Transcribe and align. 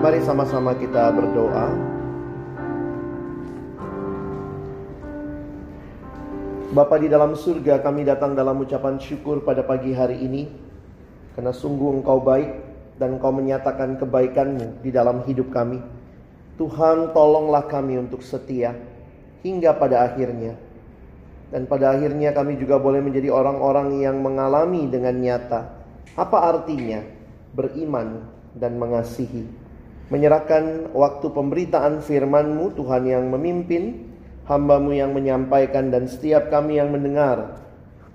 Mari 0.00 0.24
sama-sama 0.24 0.72
kita 0.80 1.12
berdoa. 1.12 1.76
Bapa 6.72 6.96
di 6.96 7.12
dalam 7.12 7.36
surga 7.36 7.84
kami 7.84 8.08
datang 8.08 8.32
dalam 8.32 8.64
ucapan 8.64 8.96
syukur 8.96 9.44
pada 9.44 9.60
pagi 9.60 9.92
hari 9.92 10.24
ini. 10.24 10.48
Karena 11.36 11.52
sungguh 11.52 12.00
engkau 12.00 12.16
baik 12.16 12.48
dan 12.96 13.20
engkau 13.20 13.28
menyatakan 13.28 14.00
kebaikanmu 14.00 14.80
di 14.80 14.88
dalam 14.88 15.20
hidup 15.28 15.52
kami. 15.52 15.84
Tuhan 16.56 17.12
tolonglah 17.12 17.68
kami 17.68 18.00
untuk 18.00 18.24
setia 18.24 18.72
hingga 19.44 19.76
pada 19.76 20.08
akhirnya. 20.08 20.56
Dan 21.52 21.68
pada 21.68 21.92
akhirnya 21.92 22.32
kami 22.32 22.56
juga 22.56 22.80
boleh 22.80 23.04
menjadi 23.04 23.28
orang-orang 23.28 24.00
yang 24.00 24.16
mengalami 24.24 24.88
dengan 24.88 25.18
nyata 25.18 25.66
Apa 26.16 26.56
artinya 26.56 27.04
beriman 27.52 28.24
dan 28.56 28.80
mengasihi 28.80 29.59
Menyerahkan 30.10 30.90
waktu 30.90 31.26
pemberitaan 31.30 32.02
firman-Mu 32.02 32.74
Tuhan 32.74 33.06
yang 33.06 33.30
memimpin 33.30 34.10
hambamu 34.50 34.90
yang 34.90 35.14
menyampaikan 35.14 35.94
dan 35.94 36.10
setiap 36.10 36.50
kami 36.50 36.82
yang 36.82 36.90
mendengar. 36.90 37.62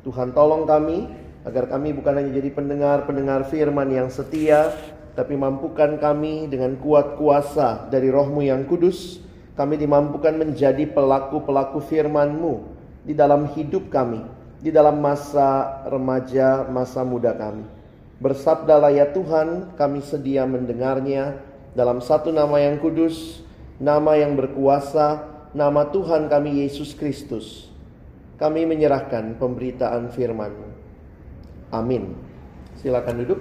Tuhan 0.04 0.36
tolong 0.36 0.68
kami 0.68 1.08
agar 1.48 1.72
kami 1.72 1.96
bukan 1.96 2.20
hanya 2.20 2.36
jadi 2.36 2.52
pendengar-pendengar 2.52 3.48
firman 3.48 3.88
yang 3.96 4.12
setia, 4.12 4.76
tapi 5.16 5.40
mampukan 5.40 5.96
kami 5.96 6.52
dengan 6.52 6.76
kuat 6.84 7.16
kuasa 7.16 7.88
dari 7.88 8.12
rohmu 8.12 8.44
yang 8.44 8.68
kudus, 8.68 9.24
kami 9.56 9.80
dimampukan 9.80 10.36
menjadi 10.36 10.84
pelaku-pelaku 10.92 11.80
firman-Mu 11.80 12.76
di 13.08 13.16
dalam 13.16 13.48
hidup 13.56 13.88
kami, 13.88 14.20
di 14.60 14.68
dalam 14.68 15.00
masa 15.00 15.80
remaja, 15.88 16.68
masa 16.68 17.08
muda 17.08 17.32
kami. 17.32 17.64
Bersabdalah 18.20 18.92
ya 18.92 19.08
Tuhan, 19.16 19.80
kami 19.80 20.04
sedia 20.04 20.44
mendengarnya 20.44 21.40
dalam 21.76 22.00
satu 22.00 22.32
nama 22.32 22.56
yang 22.56 22.80
kudus, 22.80 23.44
nama 23.84 24.16
yang 24.16 24.40
berkuasa, 24.40 25.28
nama 25.52 25.92
Tuhan 25.92 26.32
kami 26.32 26.64
Yesus 26.64 26.96
Kristus. 26.96 27.68
Kami 28.40 28.64
menyerahkan 28.64 29.36
pemberitaan 29.40 30.12
firman 30.12 30.52
Amin. 31.72 32.16
Silakan 32.80 33.24
duduk. 33.24 33.40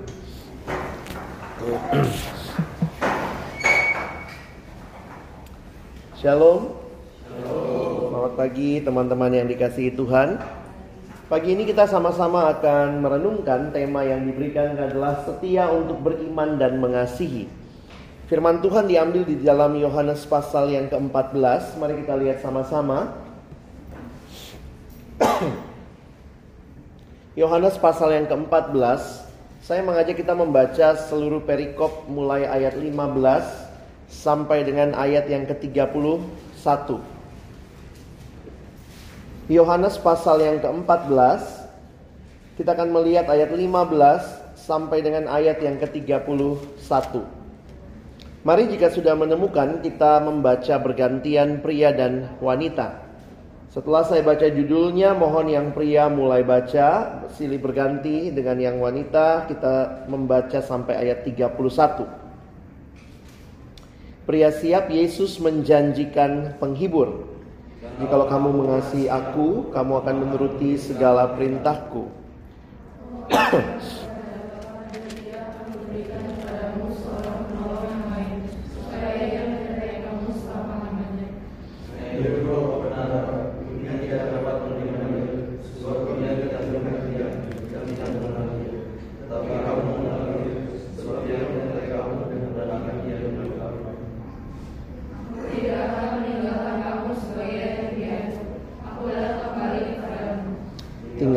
Shalom. 6.19 6.75
Selamat 8.11 8.35
pagi 8.35 8.83
teman-teman 8.83 9.31
yang 9.31 9.47
dikasihi 9.47 9.95
Tuhan. 9.95 10.43
Pagi 11.31 11.55
ini 11.55 11.67
kita 11.67 11.87
sama-sama 11.87 12.51
akan 12.55 13.03
merenungkan 13.03 13.71
tema 13.71 14.03
yang 14.07 14.27
diberikan 14.27 14.75
adalah 14.79 15.23
setia 15.23 15.71
untuk 15.71 16.03
beriman 16.03 16.59
dan 16.59 16.79
mengasihi. 16.79 17.64
Firman 18.25 18.65
Tuhan 18.65 18.89
diambil 18.89 19.29
di 19.29 19.37
dalam 19.45 19.77
Yohanes 19.77 20.25
pasal 20.25 20.73
yang 20.73 20.89
ke-14. 20.89 21.77
Mari 21.77 22.01
kita 22.01 22.17
lihat 22.17 22.41
sama-sama. 22.41 23.13
Yohanes 27.41 27.77
pasal 27.77 28.17
yang 28.17 28.25
ke-14. 28.25 29.29
Saya 29.61 29.85
mengajak 29.85 30.17
kita 30.17 30.33
membaca 30.33 30.97
seluruh 31.05 31.45
perikop 31.45 32.09
mulai 32.09 32.49
ayat 32.49 32.81
15 32.81 32.97
sampai 34.09 34.65
dengan 34.65 34.97
ayat 34.97 35.29
yang 35.29 35.45
ke-31. 35.45 36.65
Yohanes 39.53 40.01
pasal 40.01 40.41
yang 40.41 40.65
ke-14 40.65 41.45
kita 42.57 42.73
akan 42.73 42.89
melihat 42.89 43.29
ayat 43.29 43.53
15 43.53 44.57
sampai 44.57 45.05
dengan 45.05 45.29
ayat 45.29 45.61
yang 45.61 45.77
ke-31. 45.77 47.44
Mari 48.45 48.69
jika 48.69 48.93
sudah 48.93 49.17
menemukan 49.17 49.81
kita 49.81 50.21
membaca 50.21 50.77
bergantian 50.77 51.65
pria 51.65 51.97
dan 51.97 52.37
wanita. 52.45 53.01
Setelah 53.73 54.05
saya 54.05 54.21
baca 54.21 54.45
judulnya, 54.45 55.17
mohon 55.17 55.49
yang 55.49 55.73
pria 55.73 56.13
mulai 56.13 56.45
baca, 56.45 57.25
silih 57.33 57.57
berganti 57.57 58.29
dengan 58.29 58.61
yang 58.61 58.77
wanita, 58.85 59.49
kita 59.49 60.05
membaca 60.13 60.61
sampai 60.61 61.09
ayat 61.09 61.25
31. 61.25 62.05
Pria 64.29 64.53
siap 64.53 64.93
Yesus 64.93 65.41
menjanjikan 65.41 66.61
penghibur. 66.61 67.25
Jikalau 67.97 68.29
kamu 68.29 68.61
mengasihi 68.61 69.09
aku, 69.09 69.73
kamu 69.73 69.93
akan 70.05 70.17
menuruti 70.21 70.77
segala 70.77 71.33
perintahku. 71.33 72.13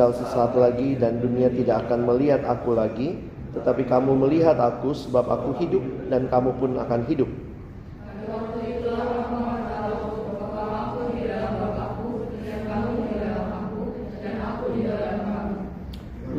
Tinggal 0.07 0.23
sesaat 0.23 0.55
lagi 0.55 0.95
dan 0.95 1.19
dunia 1.19 1.51
tidak 1.51 1.83
akan 1.83 2.07
melihat 2.07 2.39
aku 2.47 2.71
lagi, 2.79 3.19
tetapi 3.51 3.83
kamu 3.91 4.15
melihat 4.15 4.55
aku 4.55 4.95
sebab 4.95 5.27
aku 5.27 5.59
hidup 5.59 5.83
dan 6.07 6.31
kamu 6.31 6.55
pun 6.63 6.79
akan 6.79 7.03
hidup. 7.11 7.27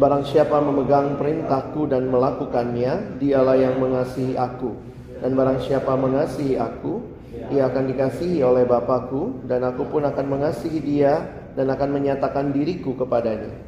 Barang 0.01 0.25
siapa 0.25 0.57
memegang 0.65 1.21
perintahku 1.21 1.93
dan 1.93 2.09
melakukannya, 2.09 3.21
dialah 3.21 3.61
yang 3.61 3.77
mengasihi 3.77 4.33
aku. 4.33 4.81
Dan 5.21 5.37
barang 5.37 5.61
siapa 5.61 5.93
mengasihi 5.93 6.57
aku, 6.57 7.05
ia 7.53 7.69
akan 7.69 7.85
dikasihi 7.93 8.41
oleh 8.41 8.65
Bapakku, 8.65 9.45
dan 9.45 9.61
aku 9.61 9.85
pun 9.93 10.09
akan 10.09 10.25
mengasihi 10.25 10.81
dia 10.81 11.37
dan 11.59 11.75
akan 11.75 11.91
menyatakan 11.91 12.55
diriku 12.55 12.95
kepadanya. 12.95 13.68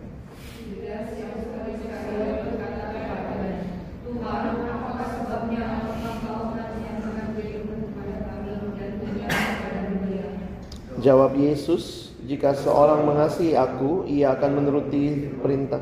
Jawab 11.00 11.32
Yesus, 11.32 12.12
jika 12.29 12.52
seorang 12.52 13.08
mengasihi 13.08 13.56
aku, 13.56 14.05
ia 14.05 14.37
akan 14.37 14.61
menuruti 14.61 15.32
perintah 15.41 15.81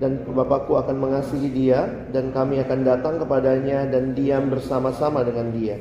dan 0.00 0.24
Bapakku 0.24 0.72
akan 0.80 0.96
mengasihi 0.96 1.52
dia 1.52 1.84
dan 2.08 2.32
kami 2.32 2.56
akan 2.64 2.80
datang 2.80 3.20
kepadanya 3.20 3.84
dan 3.92 4.16
diam 4.16 4.48
bersama-sama 4.48 5.20
dengan 5.20 5.52
dia. 5.52 5.76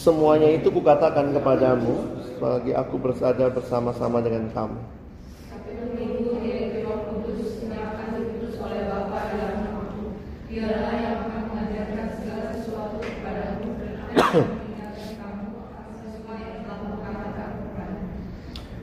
Semuanya 0.00 0.48
itu 0.56 0.72
kukatakan 0.72 1.36
kepadamu 1.36 2.24
selagi 2.40 2.72
aku 2.72 2.96
bersada 2.96 3.52
bersama-sama 3.52 4.24
dengan 4.24 4.48
kamu. 4.48 4.99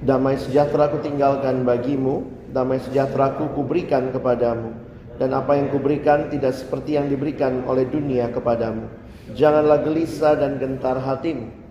Damai 0.07 0.39
sejahtera 0.39 0.87
ku 0.87 1.03
tinggalkan 1.03 1.67
bagimu, 1.67 2.23
damai 2.55 2.79
sejahtera 2.79 3.35
ku 3.35 3.51
kuberikan 3.51 4.07
kepadamu. 4.15 4.71
Dan 5.19 5.35
apa 5.35 5.59
yang 5.59 5.67
kuberikan 5.67 6.31
tidak 6.31 6.55
seperti 6.55 6.95
yang 6.95 7.11
diberikan 7.11 7.67
oleh 7.67 7.83
dunia 7.83 8.31
kepadamu. 8.31 8.87
Janganlah 9.35 9.83
gelisah 9.83 10.39
dan 10.39 10.63
gentar 10.63 10.95
hatimu. 11.03 11.66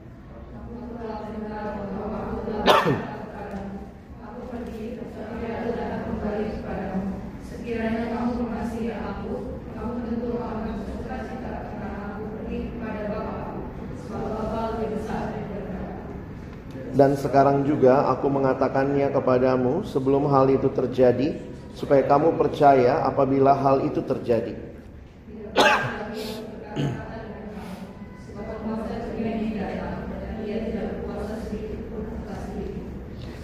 Dan 16.97 17.13
sekarang 17.13 17.69
juga 17.69 18.09
aku 18.09 18.33
mengatakannya 18.33 19.13
kepadamu 19.13 19.85
sebelum 19.85 20.33
hal 20.33 20.49
itu 20.49 20.73
terjadi, 20.73 21.37
supaya 21.77 22.01
kamu 22.09 22.41
percaya 22.41 23.05
apabila 23.05 23.53
hal 23.53 23.85
itu 23.85 24.01
terjadi. 24.01 24.57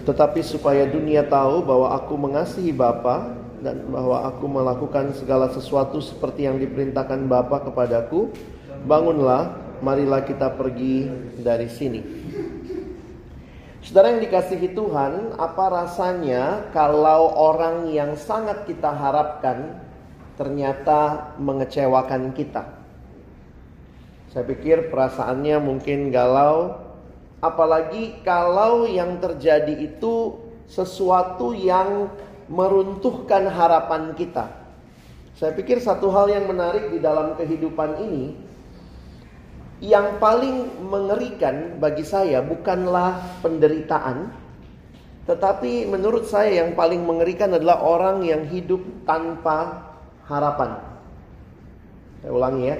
Tetapi 0.03 0.41
supaya 0.43 0.83
dunia 0.89 1.23
tahu 1.23 1.63
bahwa 1.63 1.95
aku 1.95 2.19
mengasihi 2.19 2.75
Bapa 2.75 3.39
dan 3.63 3.87
bahwa 3.87 4.27
aku 4.27 4.51
melakukan 4.51 5.15
segala 5.15 5.47
sesuatu 5.55 6.03
seperti 6.03 6.49
yang 6.49 6.59
diperintahkan 6.59 7.29
Bapa 7.31 7.63
kepadaku, 7.69 8.33
bangunlah, 8.89 9.55
marilah 9.79 10.27
kita 10.27 10.51
pergi 10.59 11.07
dari 11.39 11.71
sini. 11.71 12.01
Saudara 13.83 14.15
yang 14.15 14.23
dikasihi 14.23 14.79
Tuhan, 14.79 15.35
apa 15.43 15.67
rasanya 15.67 16.71
kalau 16.71 17.35
orang 17.35 17.91
yang 17.91 18.15
sangat 18.15 18.63
kita 18.63 18.95
harapkan 18.95 19.75
ternyata 20.39 21.35
mengecewakan 21.43 22.31
kita? 22.31 22.63
Saya 24.31 24.47
pikir 24.47 24.87
perasaannya 24.87 25.59
mungkin 25.59 26.15
galau, 26.15 26.79
apalagi 27.43 28.23
kalau 28.23 28.87
yang 28.87 29.19
terjadi 29.19 29.75
itu 29.75 30.39
sesuatu 30.71 31.51
yang 31.51 32.07
meruntuhkan 32.47 33.51
harapan 33.51 34.15
kita. 34.15 34.47
Saya 35.35 35.59
pikir 35.59 35.83
satu 35.83 36.07
hal 36.15 36.31
yang 36.31 36.47
menarik 36.47 36.87
di 36.95 37.03
dalam 37.03 37.35
kehidupan 37.35 37.99
ini 37.99 38.52
yang 39.83 40.23
paling 40.23 40.87
mengerikan 40.87 41.83
bagi 41.83 42.07
saya 42.07 42.39
bukanlah 42.39 43.43
penderitaan, 43.43 44.31
tetapi 45.27 45.91
menurut 45.91 46.31
saya 46.31 46.63
yang 46.63 46.79
paling 46.79 47.03
mengerikan 47.03 47.51
adalah 47.51 47.83
orang 47.83 48.23
yang 48.23 48.47
hidup 48.47 48.79
tanpa 49.03 49.91
harapan. 50.31 50.79
Saya 52.23 52.31
ulangi 52.31 52.65
ya. 52.71 52.79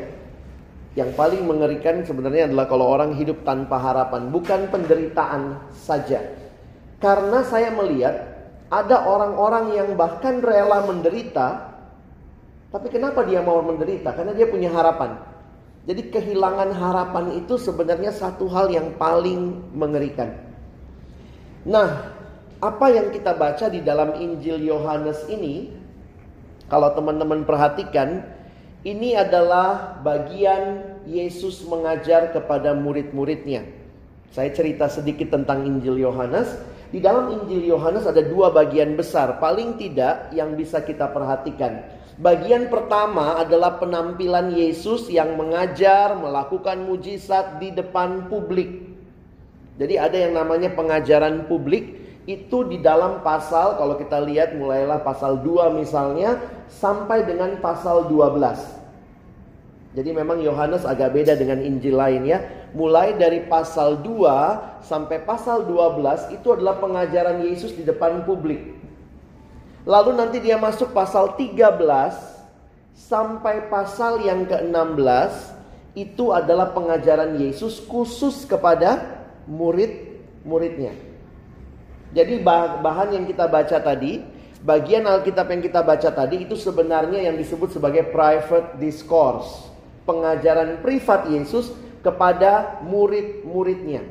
Yang 0.93 1.11
paling 1.19 1.43
mengerikan 1.43 2.07
sebenarnya 2.07 2.47
adalah 2.47 2.71
kalau 2.71 2.87
orang 2.87 3.19
hidup 3.19 3.43
tanpa 3.43 3.83
harapan, 3.83 4.31
bukan 4.31 4.71
penderitaan 4.71 5.59
saja. 5.75 6.23
Karena 7.03 7.43
saya 7.43 7.75
melihat 7.75 8.15
ada 8.71 9.11
orang-orang 9.11 9.75
yang 9.75 9.89
bahkan 9.99 10.39
rela 10.39 10.87
menderita, 10.87 11.67
tapi 12.71 12.87
kenapa 12.95 13.27
dia 13.27 13.43
mau 13.43 13.59
menderita? 13.65 14.15
Karena 14.15 14.37
dia 14.37 14.47
punya 14.47 14.71
harapan. 14.71 15.32
Jadi 15.83 16.15
kehilangan 16.15 16.71
harapan 16.71 17.43
itu 17.43 17.59
sebenarnya 17.59 18.15
satu 18.15 18.47
hal 18.47 18.71
yang 18.71 18.95
paling 18.95 19.75
mengerikan. 19.75 20.31
Nah, 21.67 22.15
apa 22.63 22.87
yang 22.95 23.11
kita 23.11 23.35
baca 23.35 23.67
di 23.67 23.83
dalam 23.83 24.15
Injil 24.15 24.63
Yohanes 24.63 25.27
ini, 25.27 25.75
kalau 26.71 26.95
teman-teman 26.95 27.43
perhatikan, 27.43 28.23
ini 28.87 29.19
adalah 29.19 29.99
bagian 30.07 30.95
Yesus 31.07 31.67
mengajar 31.67 32.31
kepada 32.31 32.75
murid-muridnya. 32.79 33.67
Saya 34.31 34.55
cerita 34.55 34.87
sedikit 34.87 35.35
tentang 35.35 35.67
Injil 35.67 35.99
Yohanes. 35.99 36.51
Di 36.95 37.03
dalam 37.03 37.31
Injil 37.43 37.67
Yohanes 37.67 38.07
ada 38.07 38.23
dua 38.23 38.55
bagian 38.55 38.95
besar, 38.95 39.43
paling 39.43 39.81
tidak 39.81 40.31
yang 40.31 40.55
bisa 40.55 40.79
kita 40.79 41.11
perhatikan. 41.11 41.83
Bagian 42.21 42.69
pertama 42.69 43.41
adalah 43.41 43.81
penampilan 43.81 44.53
Yesus 44.53 45.09
yang 45.09 45.33
mengajar, 45.41 46.13
melakukan 46.21 46.85
mujizat 46.85 47.57
di 47.57 47.73
depan 47.73 48.29
publik. 48.29 48.85
Jadi 49.81 49.97
ada 49.97 50.17
yang 50.21 50.37
namanya 50.37 50.77
pengajaran 50.77 51.49
publik 51.49 51.97
itu 52.29 52.69
di 52.69 52.85
dalam 52.85 53.25
pasal 53.25 53.81
kalau 53.81 53.97
kita 53.97 54.21
lihat 54.29 54.53
mulailah 54.55 55.01
pasal 55.01 55.41
2 55.41 55.73
misalnya 55.73 56.37
sampai 56.69 57.25
dengan 57.25 57.57
pasal 57.65 58.05
12. 58.13 58.83
Jadi 59.97 60.11
memang 60.13 60.41
Yohanes 60.45 60.85
agak 60.85 61.17
beda 61.17 61.33
dengan 61.37 61.65
Injil 61.65 61.97
lain 61.97 62.29
ya. 62.29 62.45
Mulai 62.77 63.17
dari 63.17 63.45
pasal 63.49 64.05
2 64.05 64.85
sampai 64.85 65.25
pasal 65.25 65.65
12 65.65 66.37
itu 66.37 66.49
adalah 66.53 66.77
pengajaran 66.77 67.41
Yesus 67.45 67.73
di 67.73 67.85
depan 67.85 68.25
publik. 68.29 68.82
Lalu 69.83 70.15
nanti 70.15 70.39
dia 70.39 70.55
masuk 70.55 70.95
pasal 70.95 71.35
13 71.35 71.75
sampai 72.95 73.67
pasal 73.67 74.23
yang 74.23 74.47
ke-16 74.47 75.33
itu 75.99 76.31
adalah 76.31 76.71
pengajaran 76.71 77.35
Yesus 77.37 77.83
khusus 77.85 78.47
kepada 78.47 79.03
murid-muridnya. 79.51 80.95
Jadi 82.15 82.45
bahan 82.79 83.17
yang 83.17 83.25
kita 83.27 83.49
baca 83.49 83.81
tadi, 83.81 84.23
bagian 84.63 85.09
Alkitab 85.09 85.51
yang 85.51 85.63
kita 85.65 85.81
baca 85.83 86.09
tadi 86.15 86.47
itu 86.47 86.55
sebenarnya 86.55 87.27
yang 87.27 87.35
disebut 87.35 87.75
sebagai 87.75 88.13
private 88.15 88.79
discourse, 88.79 89.67
pengajaran 90.07 90.79
privat 90.85 91.27
Yesus 91.27 91.75
kepada 92.07 92.81
murid-muridnya. 92.87 94.05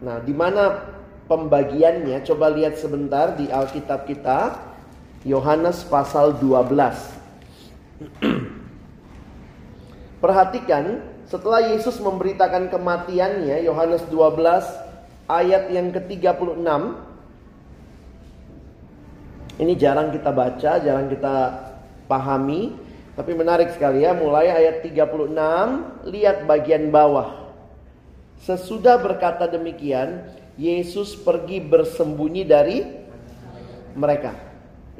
Nah, 0.00 0.20
di 0.22 0.32
mana 0.32 0.94
pembagiannya. 1.30 2.26
Coba 2.26 2.50
lihat 2.50 2.74
sebentar 2.74 3.38
di 3.38 3.46
Alkitab 3.46 4.10
kita 4.10 4.58
Yohanes 5.22 5.86
pasal 5.86 6.34
12 6.42 6.74
Perhatikan 10.24 11.06
setelah 11.30 11.62
Yesus 11.70 12.02
memberitakan 12.02 12.66
kematiannya 12.74 13.62
Yohanes 13.62 14.02
12 14.10 15.30
ayat 15.30 15.70
yang 15.70 15.94
ke-36 15.94 16.66
Ini 19.60 19.72
jarang 19.78 20.10
kita 20.10 20.34
baca, 20.34 20.72
jarang 20.82 21.06
kita 21.12 21.34
pahami 22.10 22.90
tapi 23.20 23.36
menarik 23.36 23.68
sekali 23.76 24.00
ya, 24.00 24.16
mulai 24.16 24.48
ayat 24.48 24.80
36, 24.80 26.08
lihat 26.08 26.48
bagian 26.48 26.88
bawah. 26.88 27.52
Sesudah 28.40 28.96
berkata 28.96 29.44
demikian, 29.44 30.24
Yesus 30.60 31.16
pergi 31.16 31.56
bersembunyi 31.64 32.44
dari 32.44 32.84
mereka. 33.96 34.36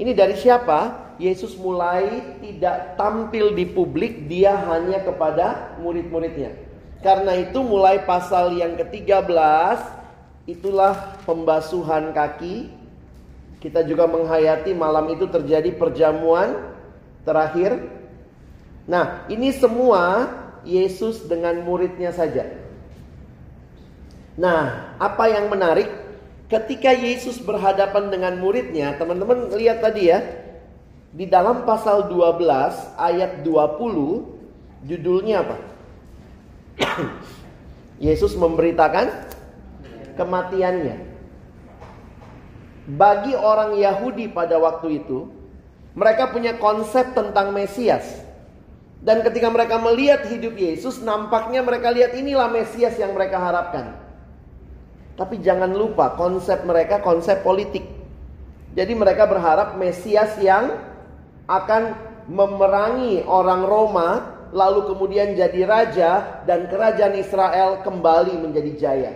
Ini 0.01 0.17
dari 0.17 0.33
siapa? 0.33 1.13
Yesus 1.21 1.53
mulai 1.61 2.41
tidak 2.41 2.97
tampil 2.97 3.53
di 3.53 3.69
publik, 3.69 4.25
dia 4.25 4.57
hanya 4.57 5.05
kepada 5.05 5.77
murid-muridnya. 5.85 6.57
Karena 7.05 7.37
itu 7.37 7.61
mulai 7.61 8.01
pasal 8.09 8.57
yang 8.57 8.81
ke-13 8.81 9.29
itulah 10.49 11.21
pembasuhan 11.29 12.17
kaki. 12.17 12.73
Kita 13.61 13.85
juga 13.85 14.09
menghayati 14.09 14.73
malam 14.73 15.13
itu 15.13 15.29
terjadi 15.29 15.77
perjamuan 15.77 16.57
terakhir. 17.29 17.77
Nah, 18.89 19.29
ini 19.29 19.53
semua 19.53 20.33
Yesus 20.65 21.29
dengan 21.29 21.61
muridnya 21.61 22.17
saja. 22.17 22.60
Nah, 24.41 24.97
apa 24.97 25.29
yang 25.29 25.53
menarik? 25.53 25.93
Ketika 26.49 26.97
Yesus 26.97 27.37
berhadapan 27.39 28.09
dengan 28.09 28.41
muridnya, 28.41 28.97
teman-teman 28.97 29.53
lihat 29.53 29.85
tadi 29.85 30.09
ya. 30.09 30.25
Di 31.13 31.29
dalam 31.29 31.69
pasal 31.69 32.09
12 32.09 32.97
ayat 32.97 33.45
20 33.45 34.89
judulnya 34.89 35.45
apa? 35.45 35.57
Yesus 38.07 38.33
memberitakan 38.33 39.29
kematiannya. 40.17 40.97
Bagi 42.97 43.37
orang 43.37 43.77
Yahudi 43.77 44.33
pada 44.33 44.57
waktu 44.57 45.05
itu, 45.05 45.29
mereka 45.93 46.33
punya 46.33 46.57
konsep 46.57 47.13
tentang 47.13 47.53
Mesias. 47.53 48.25
Dan 49.05 49.21
ketika 49.21 49.53
mereka 49.53 49.77
melihat 49.77 50.25
hidup 50.27 50.57
Yesus, 50.57 51.05
nampaknya 51.05 51.61
mereka 51.61 51.93
lihat 51.93 52.17
inilah 52.17 52.49
Mesias 52.49 52.97
yang 52.97 53.13
mereka 53.13 53.37
harapkan. 53.37 54.10
Tapi 55.21 55.37
jangan 55.45 55.69
lupa 55.77 56.17
konsep 56.17 56.65
mereka 56.65 57.05
konsep 57.05 57.45
politik. 57.45 57.85
Jadi 58.73 58.97
mereka 58.97 59.29
berharap 59.29 59.77
Mesias 59.77 60.41
yang 60.41 60.81
akan 61.45 61.93
memerangi 62.25 63.29
orang 63.29 63.69
Roma 63.69 64.09
lalu 64.57 64.89
kemudian 64.89 65.37
jadi 65.37 65.61
raja 65.69 66.11
dan 66.49 66.73
kerajaan 66.73 67.21
Israel 67.21 67.85
kembali 67.85 68.41
menjadi 68.41 68.73
jaya. 68.81 69.13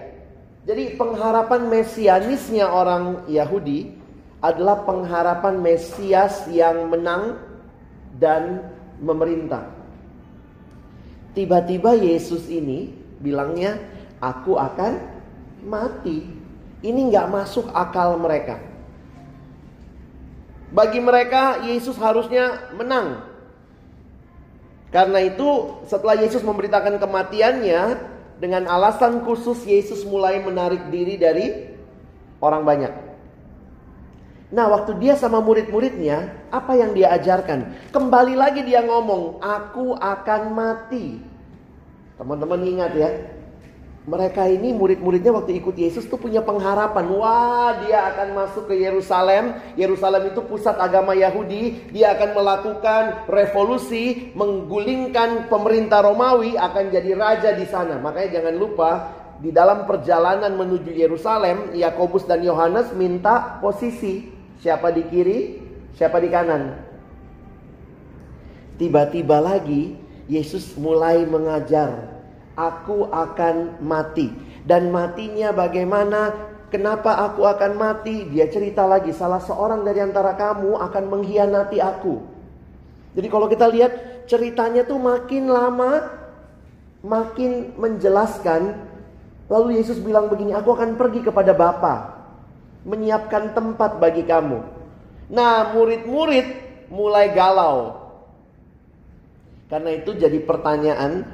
Jadi 0.68 1.00
pengharapan 1.00 1.72
mesianisnya 1.72 2.68
orang 2.68 3.24
Yahudi 3.24 3.96
adalah 4.44 4.84
pengharapan 4.84 5.56
Mesias 5.60 6.44
yang 6.52 6.92
menang 6.92 7.40
dan 8.20 8.60
memerintah. 9.00 9.72
Tiba-tiba 11.32 11.96
Yesus 11.96 12.46
ini 12.52 12.92
bilangnya, 13.24 13.80
aku 14.20 14.60
akan 14.60 15.13
mati. 15.64 16.24
Ini 16.84 17.00
nggak 17.10 17.32
masuk 17.32 17.72
akal 17.72 18.20
mereka. 18.20 18.60
Bagi 20.74 21.00
mereka 21.00 21.64
Yesus 21.64 21.96
harusnya 21.96 22.70
menang. 22.76 23.24
Karena 24.92 25.18
itu 25.26 25.80
setelah 25.90 26.14
Yesus 26.14 26.44
memberitakan 26.46 27.02
kematiannya 27.02 27.98
dengan 28.38 28.68
alasan 28.68 29.22
khusus 29.26 29.64
Yesus 29.66 30.06
mulai 30.06 30.38
menarik 30.42 30.90
diri 30.90 31.18
dari 31.18 31.74
orang 32.38 32.62
banyak. 32.62 32.92
Nah, 34.54 34.70
waktu 34.70 34.94
dia 35.02 35.18
sama 35.18 35.42
murid-muridnya, 35.42 36.46
apa 36.54 36.78
yang 36.78 36.94
dia 36.94 37.10
ajarkan? 37.18 37.90
Kembali 37.90 38.38
lagi 38.38 38.62
dia 38.62 38.86
ngomong, 38.86 39.42
"Aku 39.42 39.98
akan 39.98 40.54
mati." 40.54 41.18
Teman-teman 42.14 42.62
ingat 42.62 42.92
ya, 42.94 43.10
mereka 44.04 44.44
ini 44.44 44.76
murid-muridnya 44.76 45.32
waktu 45.32 45.56
ikut 45.64 45.80
Yesus 45.80 46.04
tuh 46.04 46.20
punya 46.20 46.44
pengharapan. 46.44 47.08
Wah, 47.08 47.72
dia 47.88 48.04
akan 48.12 48.36
masuk 48.36 48.68
ke 48.68 48.76
Yerusalem. 48.76 49.56
Yerusalem 49.80 50.28
itu 50.28 50.44
pusat 50.44 50.76
agama 50.76 51.16
Yahudi. 51.16 51.88
Dia 51.88 52.12
akan 52.12 52.36
melakukan 52.36 53.02
revolusi, 53.32 54.28
menggulingkan 54.36 55.48
pemerintah 55.48 56.04
Romawi, 56.04 56.52
akan 56.52 56.92
jadi 56.92 57.16
raja 57.16 57.50
di 57.56 57.64
sana. 57.64 57.96
Makanya 57.96 58.44
jangan 58.44 58.54
lupa 58.60 58.90
di 59.40 59.48
dalam 59.48 59.88
perjalanan 59.88 60.52
menuju 60.52 60.92
Yerusalem, 60.92 61.72
Yakobus 61.72 62.28
dan 62.28 62.44
Yohanes 62.44 62.92
minta 62.92 63.56
posisi. 63.64 64.28
Siapa 64.60 64.92
di 64.92 65.02
kiri, 65.08 65.40
siapa 65.96 66.20
di 66.20 66.28
kanan. 66.28 66.76
Tiba-tiba 68.76 69.40
lagi 69.40 69.96
Yesus 70.28 70.76
mulai 70.76 71.24
mengajar, 71.24 72.13
"Aku 72.54 73.10
akan 73.10 73.82
mati." 73.84 74.30
Dan 74.64 74.88
matinya 74.88 75.52
bagaimana? 75.52 76.52
Kenapa 76.72 77.22
aku 77.22 77.46
akan 77.46 77.78
mati? 77.78 78.26
Dia 78.26 78.50
cerita 78.50 78.82
lagi, 78.82 79.14
salah 79.14 79.38
seorang 79.38 79.86
dari 79.86 80.02
antara 80.02 80.34
kamu 80.34 80.74
akan 80.74 81.04
mengkhianati 81.06 81.78
aku. 81.78 82.18
Jadi 83.14 83.28
kalau 83.30 83.46
kita 83.46 83.70
lihat 83.70 83.92
ceritanya 84.26 84.82
tuh 84.82 84.98
makin 84.98 85.46
lama 85.46 86.24
makin 87.04 87.76
menjelaskan. 87.76 88.80
Lalu 89.52 89.78
Yesus 89.78 90.00
bilang 90.00 90.32
begini, 90.32 90.56
aku 90.56 90.72
akan 90.72 90.96
pergi 90.96 91.20
kepada 91.20 91.52
Bapa 91.52 92.16
menyiapkan 92.88 93.52
tempat 93.52 94.00
bagi 94.00 94.24
kamu. 94.24 94.64
Nah, 95.28 95.76
murid-murid 95.76 96.46
mulai 96.88 97.32
galau. 97.36 98.00
Karena 99.68 99.96
itu 99.96 100.16
jadi 100.16 100.40
pertanyaan, 100.44 101.28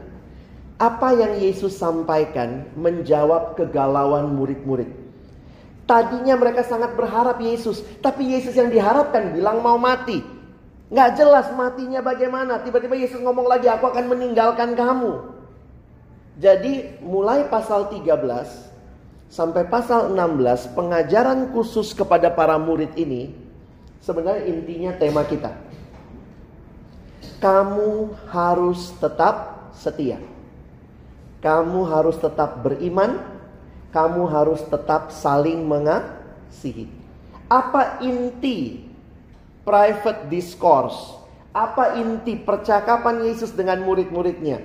apa 0.80 1.12
yang 1.12 1.36
Yesus 1.36 1.76
sampaikan 1.76 2.64
menjawab 2.72 3.52
kegalauan 3.60 4.32
murid-murid. 4.32 4.88
Tadinya 5.84 6.40
mereka 6.40 6.64
sangat 6.64 6.96
berharap 6.96 7.36
Yesus, 7.36 7.84
tapi 8.00 8.32
Yesus 8.32 8.56
yang 8.56 8.72
diharapkan 8.72 9.36
bilang 9.36 9.60
mau 9.60 9.76
mati. 9.76 10.24
Nggak 10.88 11.10
jelas 11.20 11.46
matinya 11.52 12.00
bagaimana. 12.00 12.64
Tiba-tiba 12.64 12.96
Yesus 12.96 13.20
ngomong 13.20 13.44
lagi, 13.44 13.68
aku 13.68 13.92
akan 13.92 14.08
meninggalkan 14.08 14.72
kamu. 14.72 15.20
Jadi 16.40 17.04
mulai 17.04 17.44
pasal 17.52 17.92
13 17.92 18.08
sampai 19.28 19.68
pasal 19.68 20.08
16 20.16 20.72
pengajaran 20.72 21.52
khusus 21.52 21.92
kepada 21.92 22.32
para 22.32 22.56
murid 22.56 22.96
ini 22.96 23.36
sebenarnya 24.00 24.48
intinya 24.48 24.92
tema 24.96 25.22
kita. 25.28 25.52
Kamu 27.44 28.16
harus 28.32 28.96
tetap 28.96 29.68
setia. 29.76 30.39
Kamu 31.40 31.88
harus 31.88 32.20
tetap 32.20 32.60
beriman, 32.60 33.16
kamu 33.90 34.28
harus 34.28 34.60
tetap 34.68 35.08
saling 35.08 35.64
mengasihi. 35.64 36.92
Apa 37.48 38.04
inti 38.04 38.84
private 39.64 40.28
discourse? 40.28 41.16
Apa 41.50 41.98
inti 41.98 42.38
percakapan 42.38 43.26
Yesus 43.26 43.50
dengan 43.56 43.82
murid-muridnya? 43.82 44.62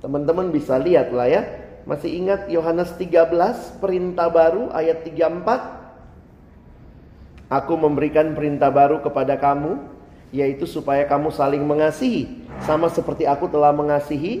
Teman-teman 0.00 0.48
bisa 0.48 0.80
lihat 0.80 1.12
lah 1.12 1.28
ya 1.28 1.42
masih 1.82 2.14
ingat 2.14 2.46
Yohanes 2.46 2.94
13 2.94 3.82
perintah 3.82 4.30
baru 4.30 4.70
ayat 4.70 5.02
34? 5.02 7.52
Aku 7.52 7.76
memberikan 7.76 8.32
perintah 8.32 8.72
baru 8.72 9.04
kepada 9.04 9.36
kamu 9.36 9.92
yaitu 10.32 10.64
supaya 10.64 11.04
kamu 11.04 11.28
saling 11.28 11.60
mengasihi 11.60 12.48
sama 12.64 12.88
seperti 12.88 13.28
aku 13.28 13.52
telah 13.52 13.68
mengasihi 13.68 14.40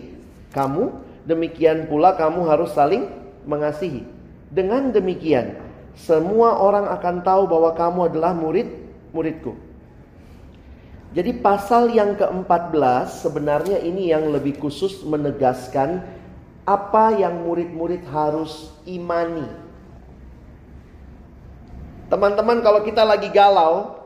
kamu 0.56 0.88
demikian 1.28 1.86
pula 1.86 2.14
kamu 2.18 2.46
harus 2.46 2.74
saling 2.74 3.08
mengasihi. 3.46 4.06
Dengan 4.52 4.92
demikian 4.92 5.56
semua 5.96 6.60
orang 6.60 6.88
akan 6.88 7.24
tahu 7.24 7.42
bahwa 7.48 7.70
kamu 7.76 8.00
adalah 8.12 8.32
murid-muridku. 8.32 9.52
Jadi 11.12 11.44
pasal 11.44 11.92
yang 11.92 12.16
ke-14 12.16 13.28
sebenarnya 13.28 13.84
ini 13.84 14.08
yang 14.08 14.32
lebih 14.32 14.56
khusus 14.56 15.04
menegaskan 15.04 16.00
apa 16.64 17.12
yang 17.20 17.44
murid-murid 17.44 18.00
harus 18.08 18.72
imani. 18.88 19.44
Teman-teman, 22.08 22.64
kalau 22.64 22.80
kita 22.84 23.04
lagi 23.04 23.28
galau 23.28 24.01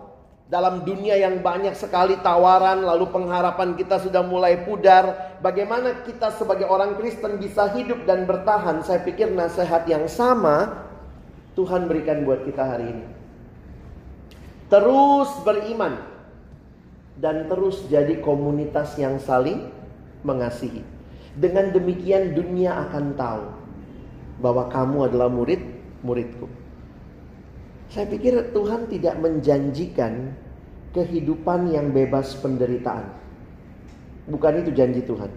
dalam 0.47 0.87
dunia 0.87 1.19
yang 1.19 1.43
banyak 1.43 1.75
sekali 1.75 2.15
tawaran, 2.23 2.87
lalu 2.87 3.11
pengharapan 3.11 3.75
kita 3.75 3.99
sudah 3.99 4.23
mulai 4.23 4.63
pudar, 4.63 5.35
bagaimana 5.43 6.07
kita 6.07 6.31
sebagai 6.39 6.71
orang 6.71 6.95
Kristen 6.95 7.43
bisa 7.43 7.67
hidup 7.75 8.07
dan 8.07 8.31
bertahan? 8.31 8.79
Saya 8.87 9.03
pikir 9.03 9.35
nasihat 9.35 9.83
yang 9.91 10.07
sama 10.07 10.87
Tuhan 11.59 11.91
berikan 11.91 12.23
buat 12.23 12.47
kita 12.47 12.63
hari 12.63 12.95
ini. 12.95 13.07
Terus 14.71 15.31
beriman 15.43 15.99
dan 17.19 17.51
terus 17.51 17.83
jadi 17.91 18.23
komunitas 18.23 18.95
yang 19.03 19.19
saling 19.19 19.67
mengasihi. 20.23 20.87
Dengan 21.35 21.75
demikian 21.75 22.39
dunia 22.39 22.87
akan 22.87 23.19
tahu 23.19 23.45
bahwa 24.39 24.71
kamu 24.71 25.11
adalah 25.11 25.27
murid 25.27 25.61
muridku. 26.07 26.47
Saya 27.91 28.07
pikir 28.11 28.51
Tuhan 28.51 28.91
tidak 28.91 29.15
menjanjikan 29.23 30.35
kehidupan 30.97 31.71
yang 31.71 31.93
bebas 31.93 32.35
penderitaan. 32.41 33.13
Bukan 34.27 34.65
itu 34.65 34.71
janji 34.75 35.05
Tuhan. 35.07 35.31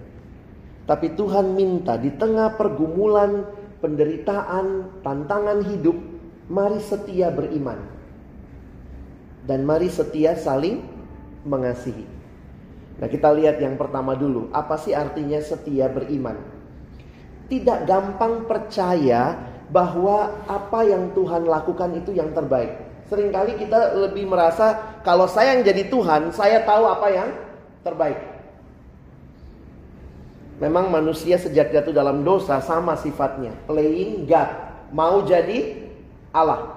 Tapi 0.90 1.14
Tuhan 1.14 1.54
minta 1.54 2.00
di 2.02 2.10
tengah 2.18 2.58
pergumulan, 2.58 3.46
penderitaan, 3.78 4.98
tantangan 5.06 5.62
hidup, 5.70 5.94
mari 6.50 6.82
setia 6.82 7.30
beriman. 7.30 7.78
Dan 9.46 9.70
mari 9.70 9.94
setia 9.94 10.34
saling 10.34 10.82
mengasihi. 11.46 12.06
Nah 13.00 13.08
kita 13.08 13.30
lihat 13.32 13.62
yang 13.62 13.78
pertama 13.78 14.18
dulu. 14.18 14.50
Apa 14.50 14.76
sih 14.82 14.98
artinya 14.98 15.38
setia 15.40 15.88
beriman? 15.88 16.36
Tidak 17.50 17.86
gampang 17.86 18.46
percaya 18.46 19.49
bahwa 19.70 20.34
apa 20.50 20.82
yang 20.86 21.14
Tuhan 21.14 21.46
lakukan 21.46 21.90
itu 21.98 22.14
yang 22.14 22.34
terbaik. 22.34 22.74
Seringkali 23.10 23.58
kita 23.58 23.98
lebih 23.98 24.30
merasa 24.30 24.98
kalau 25.02 25.26
saya 25.26 25.58
yang 25.58 25.66
jadi 25.66 25.90
Tuhan, 25.90 26.30
saya 26.34 26.62
tahu 26.62 26.86
apa 26.86 27.08
yang 27.10 27.30
terbaik. 27.82 28.18
Memang 30.60 30.92
manusia 30.92 31.40
sejak 31.40 31.72
jatuh 31.72 31.96
dalam 31.96 32.22
dosa 32.22 32.60
sama 32.60 32.94
sifatnya. 33.00 33.56
Playing 33.66 34.28
God. 34.28 34.50
Mau 34.92 35.24
jadi 35.24 35.88
Allah. 36.36 36.76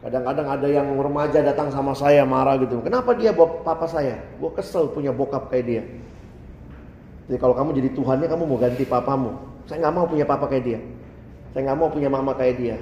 Kadang-kadang 0.00 0.48
ada 0.48 0.68
yang 0.70 0.88
remaja 0.96 1.44
datang 1.44 1.68
sama 1.68 1.92
saya 1.92 2.24
marah 2.24 2.56
gitu. 2.56 2.80
Kenapa 2.80 3.12
dia 3.12 3.36
bawa 3.36 3.60
papa 3.60 3.84
saya? 3.84 4.16
Gue 4.40 4.48
kesel 4.56 4.88
punya 4.88 5.12
bokap 5.12 5.52
kayak 5.52 5.64
dia. 5.66 5.82
Jadi 7.28 7.36
kalau 7.36 7.52
kamu 7.52 7.76
jadi 7.76 7.90
Tuhannya 7.92 8.28
kamu 8.30 8.44
mau 8.48 8.56
ganti 8.56 8.84
papamu. 8.88 9.36
Saya 9.68 9.84
nggak 9.84 9.94
mau 9.94 10.06
punya 10.08 10.24
papa 10.24 10.48
kayak 10.48 10.64
dia. 10.64 10.80
Saya 11.50 11.60
nggak 11.66 11.78
mau 11.78 11.90
punya 11.90 12.06
mama 12.06 12.32
kayak 12.38 12.56
dia. 12.58 12.76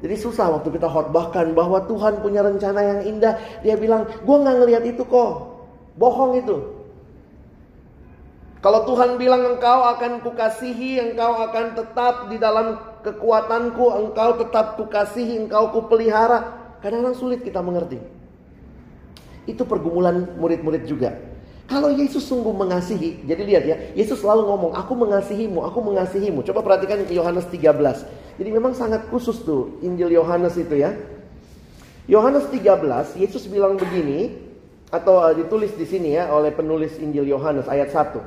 Jadi 0.00 0.16
susah 0.16 0.48
waktu 0.56 0.72
kita 0.72 0.88
khotbahkan 0.88 1.52
bahwa 1.52 1.84
Tuhan 1.84 2.24
punya 2.24 2.40
rencana 2.40 2.80
yang 2.80 3.00
indah. 3.04 3.36
Dia 3.60 3.76
bilang, 3.76 4.08
gue 4.08 4.36
nggak 4.40 4.56
ngelihat 4.64 4.84
itu 4.88 5.04
kok. 5.04 5.60
Bohong 6.00 6.40
itu. 6.40 6.56
Kalau 8.60 8.84
Tuhan 8.88 9.16
bilang 9.16 9.56
engkau 9.56 9.84
akan 9.96 10.20
kukasihi, 10.24 11.00
engkau 11.00 11.32
akan 11.48 11.76
tetap 11.76 12.28
di 12.28 12.36
dalam 12.36 12.76
kekuatanku, 13.04 13.84
engkau 14.08 14.36
tetap 14.36 14.80
kukasihi, 14.80 15.48
engkau 15.48 15.72
kupelihara. 15.72 16.56
Kadang-kadang 16.80 17.16
sulit 17.16 17.40
kita 17.44 17.60
mengerti. 17.60 18.00
Itu 19.44 19.64
pergumulan 19.64 20.36
murid-murid 20.40 20.84
juga. 20.88 21.29
Kalau 21.70 21.94
Yesus 21.94 22.26
sungguh 22.26 22.50
mengasihi, 22.50 23.22
jadi 23.22 23.42
lihat 23.46 23.62
ya, 23.62 23.76
Yesus 23.94 24.18
selalu 24.18 24.42
ngomong, 24.42 24.72
aku 24.74 24.90
mengasihimu, 24.98 25.62
aku 25.62 25.78
mengasihimu. 25.78 26.42
Coba 26.42 26.66
perhatikan 26.66 27.06
Yohanes 27.06 27.46
13. 27.46 28.02
Jadi 28.42 28.50
memang 28.50 28.74
sangat 28.74 29.06
khusus 29.06 29.38
tuh 29.46 29.78
Injil 29.78 30.10
Yohanes 30.10 30.58
itu 30.58 30.74
ya. 30.74 30.98
Yohanes 32.10 32.50
13, 32.50 33.14
Yesus 33.22 33.46
bilang 33.46 33.78
begini, 33.78 34.34
atau 34.90 35.22
uh, 35.22 35.30
ditulis 35.30 35.70
di 35.78 35.86
sini 35.86 36.18
ya 36.18 36.34
oleh 36.34 36.50
penulis 36.50 36.98
Injil 36.98 37.30
Yohanes 37.30 37.70
ayat 37.70 37.94
1. 37.94 38.18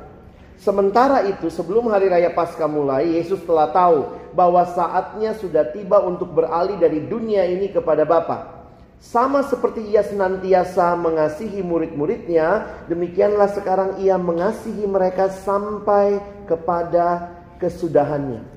Sementara 0.63 1.27
itu 1.27 1.51
sebelum 1.51 1.91
hari 1.91 2.07
raya 2.07 2.31
Paskah 2.31 2.71
mulai, 2.71 3.19
Yesus 3.19 3.43
telah 3.43 3.75
tahu 3.75 4.07
bahwa 4.31 4.63
saatnya 4.63 5.35
sudah 5.35 5.67
tiba 5.75 5.99
untuk 5.99 6.31
beralih 6.31 6.79
dari 6.79 7.03
dunia 7.03 7.43
ini 7.43 7.67
kepada 7.75 8.07
Bapa. 8.07 8.62
Sama 9.03 9.43
seperti 9.43 9.91
ia 9.91 9.99
senantiasa 9.99 10.95
mengasihi 10.95 11.59
murid-muridnya, 11.59 12.79
demikianlah 12.87 13.51
sekarang 13.51 13.99
ia 13.99 14.15
mengasihi 14.15 14.87
mereka 14.87 15.27
sampai 15.27 16.23
kepada 16.47 17.35
kesudahannya. 17.59 18.47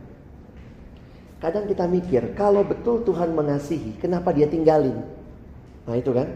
Kadang 1.42 1.66
kita 1.66 1.90
mikir, 1.90 2.30
kalau 2.38 2.62
betul 2.62 3.02
Tuhan 3.02 3.34
mengasihi, 3.34 3.98
kenapa 3.98 4.30
dia 4.30 4.46
tinggalin? 4.46 5.02
Nah 5.82 5.98
itu 5.98 6.14
kan. 6.14 6.30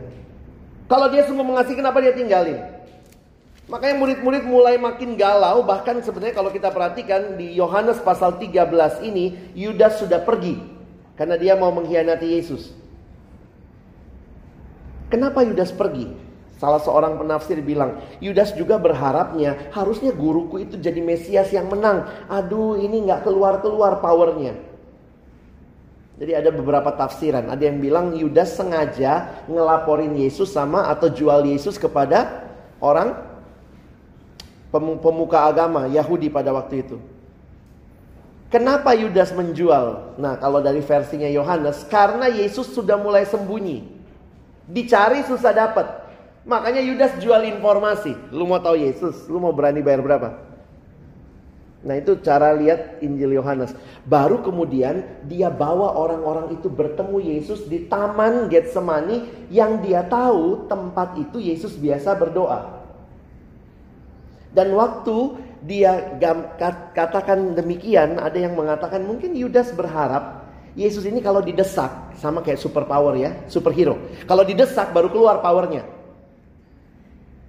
Kalau 0.90 1.06
dia 1.06 1.22
sungguh 1.22 1.46
mengasihi, 1.46 1.78
kenapa 1.78 2.02
dia 2.02 2.10
tinggalin? 2.10 2.58
Makanya 3.70 3.94
murid-murid 3.94 4.42
mulai 4.42 4.74
makin 4.74 5.14
galau, 5.14 5.62
bahkan 5.62 6.02
sebenarnya 6.02 6.34
kalau 6.34 6.50
kita 6.50 6.74
perhatikan 6.74 7.38
di 7.38 7.54
Yohanes 7.54 8.02
pasal 8.02 8.42
13 8.42 9.06
ini, 9.06 9.54
Yudas 9.54 10.02
sudah 10.02 10.18
pergi 10.26 10.58
karena 11.14 11.38
dia 11.38 11.54
mau 11.54 11.70
mengkhianati 11.70 12.26
Yesus. 12.26 12.79
Kenapa 15.10 15.42
Yudas 15.42 15.74
pergi? 15.74 16.30
Salah 16.60 16.78
seorang 16.78 17.16
penafsir 17.16 17.58
bilang, 17.64 17.98
Yudas 18.20 18.52
juga 18.52 18.76
berharapnya 18.76 19.72
harusnya 19.72 20.12
guruku 20.12 20.60
itu 20.60 20.76
jadi 20.76 21.00
Mesias 21.00 21.50
yang 21.50 21.72
menang. 21.72 22.04
Aduh, 22.28 22.76
ini 22.76 23.08
nggak 23.08 23.24
keluar-keluar 23.24 23.98
powernya. 23.98 24.54
Jadi 26.20 26.36
ada 26.36 26.52
beberapa 26.52 26.92
tafsiran. 26.92 27.48
Ada 27.48 27.64
yang 27.64 27.80
bilang 27.80 28.12
Yudas 28.12 28.52
sengaja 28.52 29.40
ngelaporin 29.48 30.12
Yesus 30.12 30.52
sama 30.52 30.84
atau 30.92 31.08
jual 31.08 31.48
Yesus 31.48 31.80
kepada 31.80 32.44
orang 32.76 33.16
pemuka 35.00 35.48
agama 35.48 35.88
Yahudi 35.88 36.28
pada 36.28 36.52
waktu 36.52 36.84
itu. 36.84 37.00
Kenapa 38.52 38.92
Yudas 38.92 39.32
menjual? 39.32 40.18
Nah, 40.20 40.36
kalau 40.36 40.60
dari 40.60 40.84
versinya 40.84 41.30
Yohanes, 41.30 41.88
karena 41.88 42.28
Yesus 42.28 42.68
sudah 42.68 43.00
mulai 43.00 43.24
sembunyi. 43.24 43.99
Dicari 44.70 45.26
susah 45.26 45.50
dapat. 45.50 45.86
Makanya 46.46 46.80
Yudas 46.80 47.18
jual 47.18 47.42
informasi. 47.50 48.14
Lu 48.30 48.46
mau 48.46 48.62
tahu 48.62 48.78
Yesus, 48.78 49.26
lu 49.26 49.42
mau 49.42 49.50
berani 49.50 49.82
bayar 49.82 50.00
berapa? 50.00 50.50
Nah, 51.80 51.96
itu 51.96 52.20
cara 52.20 52.52
lihat 52.52 53.00
Injil 53.00 53.40
Yohanes. 53.40 53.72
Baru 54.04 54.44
kemudian 54.44 55.00
dia 55.24 55.48
bawa 55.48 55.96
orang-orang 55.96 56.52
itu 56.52 56.68
bertemu 56.68 57.16
Yesus 57.24 57.64
di 57.64 57.88
Taman 57.88 58.52
Getsemani 58.52 59.48
yang 59.48 59.80
dia 59.80 60.04
tahu 60.04 60.68
tempat 60.68 61.16
itu 61.16 61.40
Yesus 61.40 61.80
biasa 61.80 62.12
berdoa. 62.20 62.84
Dan 64.52 64.76
waktu 64.76 65.40
dia 65.64 66.20
katakan 66.92 67.56
demikian, 67.56 68.20
ada 68.20 68.36
yang 68.36 68.56
mengatakan 68.56 69.00
mungkin 69.04 69.32
Yudas 69.32 69.72
berharap 69.72 70.39
Yesus 70.78 71.02
ini 71.02 71.18
kalau 71.18 71.42
didesak 71.42 72.14
sama 72.18 72.44
kayak 72.46 72.62
super 72.62 72.86
power 72.86 73.18
ya, 73.18 73.34
superhero. 73.50 73.98
Kalau 74.26 74.46
didesak 74.46 74.94
baru 74.94 75.10
keluar 75.10 75.42
powernya. 75.42 75.82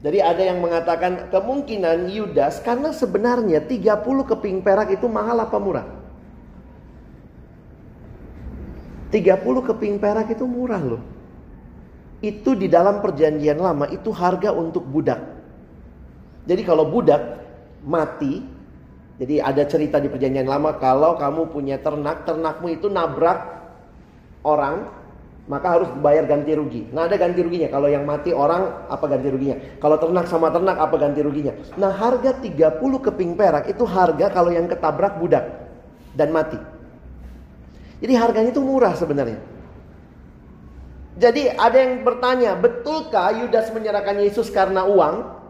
Jadi 0.02 0.18
ada 0.18 0.42
yang 0.42 0.58
mengatakan 0.58 1.30
kemungkinan 1.30 2.10
Yudas 2.10 2.58
karena 2.66 2.90
sebenarnya 2.90 3.62
30 3.62 4.02
keping 4.26 4.66
perak 4.66 4.90
itu 4.90 5.06
mahal 5.06 5.38
apa 5.38 5.58
murah? 5.62 5.86
30 9.14 9.70
keping 9.70 10.02
perak 10.02 10.34
itu 10.34 10.48
murah 10.50 10.82
loh. 10.82 11.04
Itu 12.26 12.58
di 12.58 12.66
dalam 12.66 12.98
perjanjian 13.04 13.62
lama 13.62 13.86
itu 13.94 14.10
harga 14.10 14.50
untuk 14.50 14.82
budak. 14.90 15.22
Jadi 16.50 16.62
kalau 16.66 16.90
budak 16.90 17.22
mati, 17.86 18.42
jadi 19.22 19.38
ada 19.38 19.70
cerita 19.70 20.02
di 20.02 20.10
perjanjian 20.10 20.50
lama 20.50 20.82
kalau 20.82 21.14
kamu 21.14 21.54
punya 21.54 21.78
ternak, 21.78 22.26
ternakmu 22.26 22.74
itu 22.74 22.90
nabrak 22.90 23.38
orang, 24.42 24.90
maka 25.46 25.78
harus 25.78 25.94
bayar 26.02 26.26
ganti 26.26 26.58
rugi. 26.58 26.90
Nah 26.90 27.06
ada 27.06 27.22
ganti 27.22 27.46
ruginya. 27.46 27.70
Kalau 27.70 27.86
yang 27.86 28.02
mati 28.02 28.34
orang, 28.34 28.90
apa 28.90 29.06
ganti 29.06 29.30
ruginya? 29.30 29.62
Kalau 29.78 30.02
ternak 30.02 30.26
sama 30.26 30.50
ternak, 30.50 30.82
apa 30.82 30.98
ganti 30.98 31.22
ruginya? 31.22 31.54
Nah 31.78 31.94
harga 31.94 32.34
30 32.42 32.82
keping 32.82 33.38
perak 33.38 33.70
itu 33.70 33.86
harga 33.86 34.34
kalau 34.34 34.50
yang 34.50 34.66
ketabrak 34.66 35.22
budak 35.22 35.70
dan 36.18 36.34
mati. 36.34 36.58
Jadi 38.02 38.18
harganya 38.18 38.50
itu 38.50 38.66
murah 38.66 38.98
sebenarnya. 38.98 39.38
Jadi 41.22 41.46
ada 41.46 41.78
yang 41.78 42.02
bertanya, 42.02 42.58
betulkah 42.58 43.30
Yudas 43.38 43.70
menyerahkan 43.70 44.18
Yesus 44.18 44.50
karena 44.50 44.90
uang? 44.90 45.41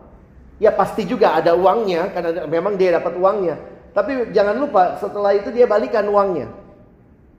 Ya 0.62 0.70
pasti 0.70 1.10
juga 1.10 1.42
ada 1.42 1.58
uangnya 1.58 2.14
karena 2.14 2.46
memang 2.46 2.78
dia 2.78 2.94
dapat 3.02 3.18
uangnya. 3.18 3.58
Tapi 3.98 4.30
jangan 4.30 4.62
lupa 4.62 5.02
setelah 5.02 5.34
itu 5.34 5.50
dia 5.50 5.66
balikan 5.66 6.06
uangnya. 6.06 6.54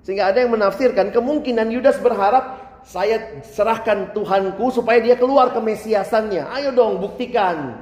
Sehingga 0.02 0.34
ada 0.34 0.42
yang 0.42 0.50
menafsirkan 0.50 1.14
kemungkinan 1.14 1.70
Yudas 1.70 2.02
berharap 2.02 2.58
saya 2.82 3.38
serahkan 3.46 4.10
Tuhanku 4.10 4.74
supaya 4.74 4.98
dia 4.98 5.14
keluar 5.14 5.54
ke 5.54 5.60
mesiasannya. 5.62 6.50
Ayo 6.50 6.74
dong 6.74 6.98
buktikan. 6.98 7.78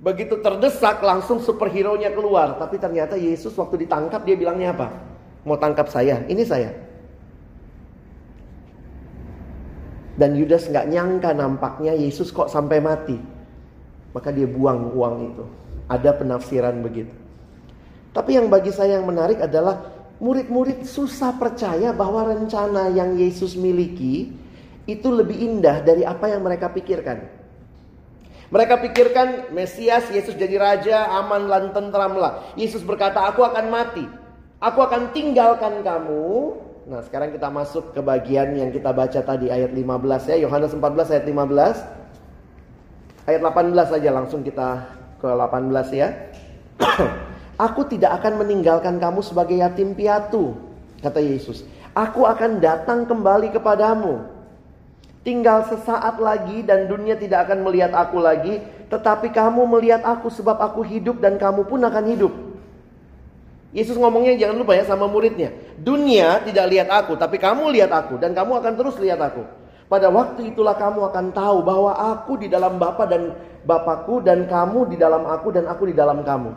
Begitu 0.00 0.40
terdesak 0.40 1.04
langsung 1.04 1.44
superhero-nya 1.44 2.08
keluar. 2.16 2.56
Tapi 2.56 2.80
ternyata 2.80 3.12
Yesus 3.20 3.52
waktu 3.60 3.84
ditangkap 3.84 4.24
dia 4.24 4.40
bilangnya 4.40 4.72
apa? 4.72 4.88
Mau 5.44 5.60
tangkap 5.60 5.92
saya, 5.92 6.24
ini 6.32 6.48
saya. 6.48 6.72
Dan 10.16 10.32
Yudas 10.32 10.64
nggak 10.64 10.88
nyangka 10.88 11.36
nampaknya 11.36 11.92
Yesus 11.92 12.32
kok 12.32 12.48
sampai 12.48 12.80
mati 12.80 13.37
maka 14.12 14.32
dia 14.32 14.48
buang 14.48 14.92
uang 14.92 15.14
itu. 15.34 15.44
Ada 15.88 16.16
penafsiran 16.16 16.80
begitu. 16.84 17.12
Tapi 18.12 18.36
yang 18.36 18.48
bagi 18.52 18.72
saya 18.72 19.00
yang 19.00 19.06
menarik 19.08 19.40
adalah 19.40 19.94
murid-murid 20.18 20.82
susah 20.84 21.38
percaya 21.38 21.94
bahwa 21.94 22.26
rencana 22.28 22.90
yang 22.90 23.14
Yesus 23.14 23.54
miliki 23.54 24.34
itu 24.88 25.08
lebih 25.12 25.36
indah 25.36 25.84
dari 25.84 26.02
apa 26.02 26.26
yang 26.32 26.42
mereka 26.42 26.72
pikirkan. 26.72 27.38
Mereka 28.48 28.80
pikirkan 28.80 29.52
Mesias, 29.52 30.08
Yesus 30.08 30.32
jadi 30.32 30.56
raja, 30.56 31.04
aman 31.20 31.44
dan 31.52 31.68
tentramlah. 31.76 32.56
Yesus 32.56 32.80
berkata, 32.80 33.28
aku 33.28 33.44
akan 33.44 33.68
mati. 33.68 34.08
Aku 34.58 34.80
akan 34.80 35.12
tinggalkan 35.12 35.84
kamu. 35.84 36.56
Nah 36.88 37.04
sekarang 37.04 37.36
kita 37.36 37.52
masuk 37.52 37.92
ke 37.92 38.00
bagian 38.00 38.56
yang 38.56 38.72
kita 38.72 38.88
baca 38.96 39.20
tadi 39.20 39.52
ayat 39.52 39.76
15 39.76 40.32
ya. 40.32 40.36
Yohanes 40.40 40.72
14 40.72 41.12
ayat 41.12 41.24
15. 41.28 41.97
Ayat 43.28 43.44
18 43.44 43.76
saja 43.76 44.08
langsung 44.08 44.40
kita 44.40 44.88
ke 45.20 45.28
18 45.28 45.68
ya. 45.92 46.32
Aku 47.68 47.84
tidak 47.84 48.24
akan 48.24 48.40
meninggalkan 48.40 48.96
kamu 48.96 49.20
sebagai 49.20 49.60
yatim 49.60 49.92
piatu, 49.92 50.56
kata 51.04 51.20
Yesus. 51.20 51.68
Aku 51.92 52.24
akan 52.24 52.56
datang 52.56 53.04
kembali 53.04 53.52
kepadamu. 53.52 54.24
Tinggal 55.26 55.68
sesaat 55.68 56.16
lagi 56.22 56.64
dan 56.64 56.88
dunia 56.88 57.20
tidak 57.20 57.50
akan 57.50 57.68
melihat 57.68 57.92
aku 57.92 58.16
lagi, 58.16 58.64
tetapi 58.88 59.28
kamu 59.28 59.66
melihat 59.76 60.08
aku 60.08 60.32
sebab 60.32 60.56
aku 60.56 60.80
hidup 60.86 61.20
dan 61.20 61.36
kamu 61.36 61.68
pun 61.68 61.84
akan 61.84 62.04
hidup. 62.08 62.32
Yesus 63.76 64.00
ngomongnya 64.00 64.40
jangan 64.40 64.56
lupa 64.56 64.72
ya 64.72 64.88
sama 64.88 65.04
muridnya. 65.04 65.52
Dunia 65.76 66.40
tidak 66.48 66.64
lihat 66.72 66.88
aku, 66.88 67.18
tapi 67.20 67.36
kamu 67.36 67.76
lihat 67.76 67.92
aku 67.92 68.16
dan 68.16 68.32
kamu 68.32 68.56
akan 68.56 68.72
terus 68.72 68.96
lihat 68.96 69.20
aku. 69.20 69.44
Pada 69.88 70.12
waktu 70.12 70.52
itulah 70.52 70.76
kamu 70.76 71.08
akan 71.08 71.26
tahu 71.32 71.64
bahwa 71.64 71.96
aku 71.96 72.36
di 72.36 72.52
dalam 72.52 72.76
Bapa 72.76 73.08
dan 73.08 73.32
Bapakku 73.64 74.20
dan 74.20 74.44
kamu 74.44 74.92
di 74.92 74.96
dalam 75.00 75.24
aku 75.24 75.48
dan 75.48 75.64
aku 75.64 75.88
di 75.88 75.96
dalam 75.96 76.20
kamu. 76.20 76.52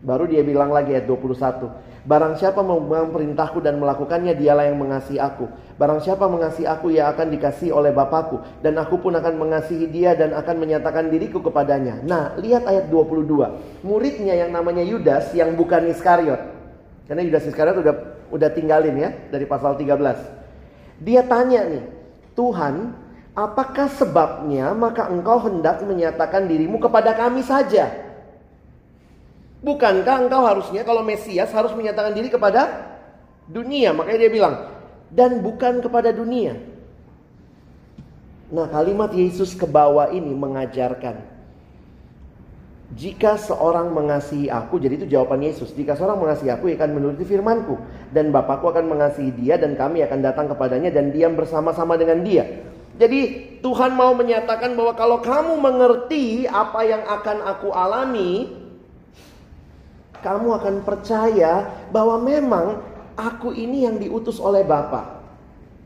Baru 0.00 0.24
dia 0.24 0.40
bilang 0.40 0.72
lagi 0.72 0.96
ayat 0.96 1.04
21. 1.04 1.68
Barang 2.08 2.32
siapa 2.40 2.64
memegang 2.64 3.12
perintahku 3.12 3.60
dan 3.60 3.76
melakukannya 3.76 4.32
dialah 4.32 4.72
yang 4.72 4.80
mengasihi 4.80 5.20
aku. 5.20 5.44
Barang 5.76 6.00
siapa 6.00 6.24
mengasihi 6.24 6.64
aku 6.64 6.88
ia 6.96 7.12
akan 7.12 7.28
dikasihi 7.28 7.68
oleh 7.68 7.92
Bapakku. 7.92 8.40
Dan 8.64 8.80
aku 8.80 8.96
pun 9.04 9.12
akan 9.12 9.36
mengasihi 9.36 9.84
dia 9.92 10.16
dan 10.16 10.32
akan 10.32 10.56
menyatakan 10.56 11.12
diriku 11.12 11.44
kepadanya. 11.44 12.00
Nah 12.00 12.32
lihat 12.40 12.64
ayat 12.64 12.88
22. 12.88 13.84
Muridnya 13.84 14.32
yang 14.32 14.56
namanya 14.56 14.80
Yudas 14.80 15.36
yang 15.36 15.52
bukan 15.52 15.92
Iskariot. 15.92 16.40
Karena 17.04 17.20
Yudas 17.20 17.44
Iskariot 17.44 17.76
udah, 17.84 17.94
udah 18.32 18.48
tinggalin 18.56 18.96
ya 18.96 19.12
dari 19.28 19.44
pasal 19.44 19.76
13. 19.76 21.04
Dia 21.04 21.20
tanya 21.28 21.68
nih, 21.68 21.99
Tuhan, 22.34 22.94
apakah 23.34 23.90
sebabnya 23.90 24.72
maka 24.76 25.08
engkau 25.10 25.40
hendak 25.42 25.82
menyatakan 25.82 26.46
dirimu 26.46 26.78
kepada 26.78 27.14
kami 27.14 27.42
saja? 27.42 27.90
Bukankah 29.60 30.26
engkau 30.26 30.42
harusnya 30.44 30.82
kalau 30.86 31.04
Mesias 31.04 31.52
harus 31.52 31.72
menyatakan 31.76 32.16
diri 32.16 32.32
kepada 32.32 32.90
dunia? 33.44 33.92
Makanya 33.92 34.18
dia 34.18 34.32
bilang, 34.32 34.54
dan 35.12 35.44
bukan 35.44 35.84
kepada 35.84 36.14
dunia. 36.14 36.56
Nah 38.50 38.66
kalimat 38.66 39.14
Yesus 39.14 39.54
ke 39.54 39.62
bawah 39.62 40.10
ini 40.10 40.34
mengajarkan 40.34 41.39
jika 42.90 43.38
seorang 43.38 43.94
mengasihi 43.94 44.50
aku, 44.50 44.82
jadi 44.82 44.98
itu 44.98 45.06
jawaban 45.06 45.38
Yesus. 45.46 45.70
Jika 45.78 45.94
seorang 45.94 46.18
mengasihi 46.18 46.50
aku, 46.50 46.66
ia 46.66 46.74
akan 46.74 46.90
menuruti 46.98 47.22
firmanku. 47.22 47.78
Dan 48.10 48.34
Bapakku 48.34 48.66
akan 48.66 48.90
mengasihi 48.90 49.30
dia 49.30 49.54
dan 49.54 49.78
kami 49.78 50.02
akan 50.02 50.18
datang 50.18 50.50
kepadanya 50.50 50.90
dan 50.90 51.14
diam 51.14 51.38
bersama-sama 51.38 51.94
dengan 51.94 52.26
dia. 52.26 52.66
Jadi 52.98 53.46
Tuhan 53.62 53.94
mau 53.94 54.10
menyatakan 54.12 54.74
bahwa 54.74 54.98
kalau 54.98 55.22
kamu 55.22 55.54
mengerti 55.62 56.50
apa 56.50 56.82
yang 56.82 57.06
akan 57.06 57.38
aku 57.46 57.68
alami, 57.70 58.50
kamu 60.18 60.48
akan 60.58 60.74
percaya 60.82 61.70
bahwa 61.94 62.18
memang 62.18 62.82
aku 63.14 63.54
ini 63.54 63.86
yang 63.86 64.02
diutus 64.02 64.42
oleh 64.42 64.66
Bapa. 64.66 65.19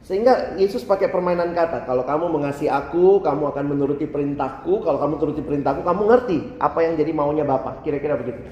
Sehingga 0.05 0.53
Yesus 0.61 0.85
pakai 0.85 1.09
permainan 1.09 1.57
kata. 1.57 1.89
Kalau 1.89 2.05
kamu 2.05 2.29
mengasihi 2.29 2.69
aku, 2.69 3.25
kamu 3.25 3.57
akan 3.57 3.65
menuruti 3.73 4.05
perintahku. 4.05 4.85
Kalau 4.85 5.01
kamu 5.01 5.15
turuti 5.17 5.41
perintahku, 5.41 5.81
kamu 5.81 6.03
ngerti 6.13 6.39
apa 6.61 6.79
yang 6.85 7.01
jadi 7.01 7.13
maunya 7.17 7.45
Bapak. 7.49 7.81
Kira-kira 7.81 8.21
begitu. 8.21 8.45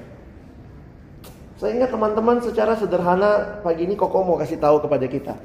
Sehingga 1.61 1.85
teman-teman 1.85 2.41
secara 2.41 2.73
sederhana 2.73 3.61
pagi 3.61 3.85
ini 3.85 3.93
Koko 3.93 4.25
mau 4.25 4.41
kasih 4.41 4.57
tahu 4.57 4.81
kepada 4.81 5.05
kita. 5.05 5.37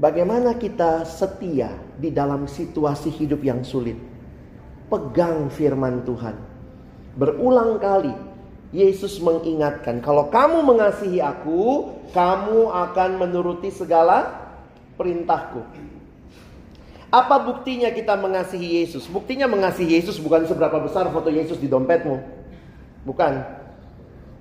Bagaimana 0.00 0.56
kita 0.56 1.04
setia 1.04 1.76
di 2.00 2.08
dalam 2.08 2.48
situasi 2.48 3.12
hidup 3.12 3.44
yang 3.44 3.60
sulit. 3.60 4.00
Pegang 4.88 5.52
firman 5.52 6.00
Tuhan. 6.08 6.32
Berulang 7.20 7.76
kali 7.76 8.16
Yesus 8.72 9.20
mengingatkan, 9.20 10.00
kalau 10.00 10.32
kamu 10.32 10.64
mengasihi 10.64 11.20
aku, 11.20 11.92
kamu 12.16 12.72
akan 12.72 13.10
menuruti 13.20 13.68
segala 13.68 14.39
perintahku. 15.00 15.64
Apa 17.08 17.40
buktinya 17.42 17.88
kita 17.88 18.20
mengasihi 18.20 18.84
Yesus? 18.84 19.08
Buktinya 19.08 19.48
mengasihi 19.48 19.96
Yesus 19.96 20.20
bukan 20.20 20.44
seberapa 20.44 20.76
besar 20.78 21.08
foto 21.08 21.32
Yesus 21.32 21.56
di 21.56 21.66
dompetmu. 21.66 22.20
Bukan. 23.08 23.40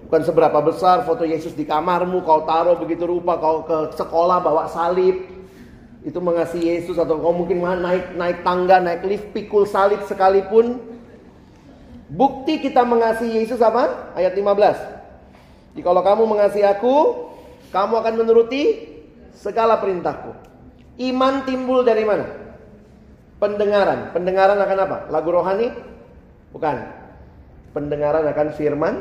Bukan 0.06 0.22
seberapa 0.28 0.60
besar 0.60 1.08
foto 1.08 1.24
Yesus 1.24 1.56
di 1.56 1.64
kamarmu, 1.64 2.22
kau 2.28 2.44
taruh 2.44 2.76
begitu 2.76 3.08
rupa, 3.08 3.40
kau 3.40 3.64
ke 3.64 3.96
sekolah 3.96 4.44
bawa 4.44 4.68
salib. 4.68 5.32
Itu 6.06 6.20
mengasihi 6.22 6.78
Yesus 6.78 7.00
atau 7.00 7.18
kau 7.18 7.34
mungkin 7.34 7.64
naik 7.64 8.20
naik 8.20 8.38
tangga, 8.46 8.84
naik 8.84 9.02
lift, 9.08 9.28
pikul 9.32 9.66
salib 9.66 10.04
sekalipun. 10.06 10.78
Bukti 12.10 12.62
kita 12.62 12.86
mengasihi 12.86 13.48
Yesus 13.48 13.64
apa? 13.64 14.14
Ayat 14.14 14.38
15. 14.38 15.74
Jadi 15.74 15.82
kalau 15.82 16.02
kamu 16.06 16.24
mengasihi 16.26 16.66
aku, 16.66 17.26
kamu 17.74 17.94
akan 18.02 18.14
menuruti 18.18 18.64
segala 19.40 19.80
perintahku. 19.80 20.49
Iman 21.00 21.48
timbul 21.48 21.88
dari 21.88 22.04
mana? 22.04 22.28
Pendengaran. 23.40 24.12
Pendengaran 24.12 24.60
akan 24.60 24.80
apa? 24.84 24.98
Lagu 25.08 25.32
rohani? 25.32 25.72
Bukan. 26.52 26.76
Pendengaran 27.72 28.28
akan 28.28 28.48
firman 28.52 29.00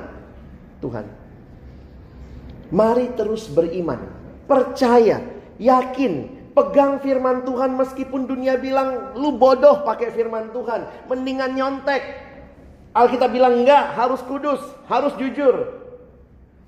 Tuhan. 0.79 1.11
Mari 2.71 3.19
terus 3.19 3.51
beriman. 3.51 3.99
Percaya. 4.47 5.27
Yakin. 5.59 6.39
Pegang 6.55 7.03
firman 7.03 7.43
Tuhan 7.43 7.75
meskipun 7.75 8.31
dunia 8.31 8.59
bilang 8.59 9.19
lu 9.19 9.35
bodoh 9.35 9.83
pakai 9.83 10.15
firman 10.15 10.55
Tuhan. 10.55 11.11
Mendingan 11.11 11.59
nyontek. 11.59 12.03
Alkitab 12.95 13.31
bilang 13.31 13.63
enggak, 13.63 13.95
harus 13.95 14.23
kudus, 14.27 14.59
harus 14.87 15.15
jujur. 15.19 15.87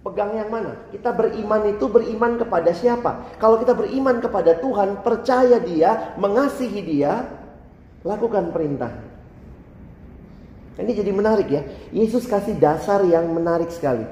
Pegang 0.01 0.33
yang 0.33 0.49
mana? 0.49 0.81
Kita 0.89 1.13
beriman 1.13 1.77
itu 1.77 1.85
beriman 1.85 2.41
kepada 2.41 2.73
siapa? 2.73 3.37
Kalau 3.37 3.61
kita 3.61 3.77
beriman 3.77 4.17
kepada 4.17 4.57
Tuhan, 4.57 5.05
percaya 5.05 5.61
Dia, 5.61 6.17
mengasihi 6.17 6.81
Dia, 6.81 7.29
lakukan 8.01 8.49
perintah. 8.49 8.89
Ini 10.81 10.93
jadi 10.97 11.13
menarik 11.13 11.49
ya. 11.53 11.63
Yesus 11.93 12.25
kasih 12.25 12.57
dasar 12.57 13.05
yang 13.05 13.29
menarik 13.29 13.69
sekali. 13.69 14.09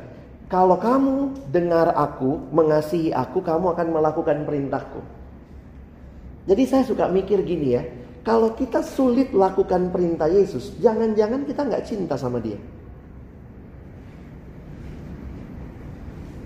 Kalau 0.53 0.77
kamu 0.77 1.49
dengar 1.49 1.97
aku, 1.97 2.37
mengasihi 2.53 3.09
aku, 3.13 3.41
kamu 3.41 3.73
akan 3.73 3.89
melakukan 3.89 4.45
perintahku. 4.45 5.01
Jadi 6.49 6.63
saya 6.69 6.85
suka 6.85 7.09
mikir 7.09 7.41
gini 7.45 7.69
ya. 7.77 7.85
Kalau 8.25 8.53
kita 8.53 8.85
sulit 8.85 9.33
lakukan 9.33 9.89
perintah 9.89 10.29
Yesus, 10.29 10.77
jangan-jangan 10.81 11.49
kita 11.49 11.65
nggak 11.65 11.85
cinta 11.89 12.17
sama 12.21 12.41
dia. 12.45 12.61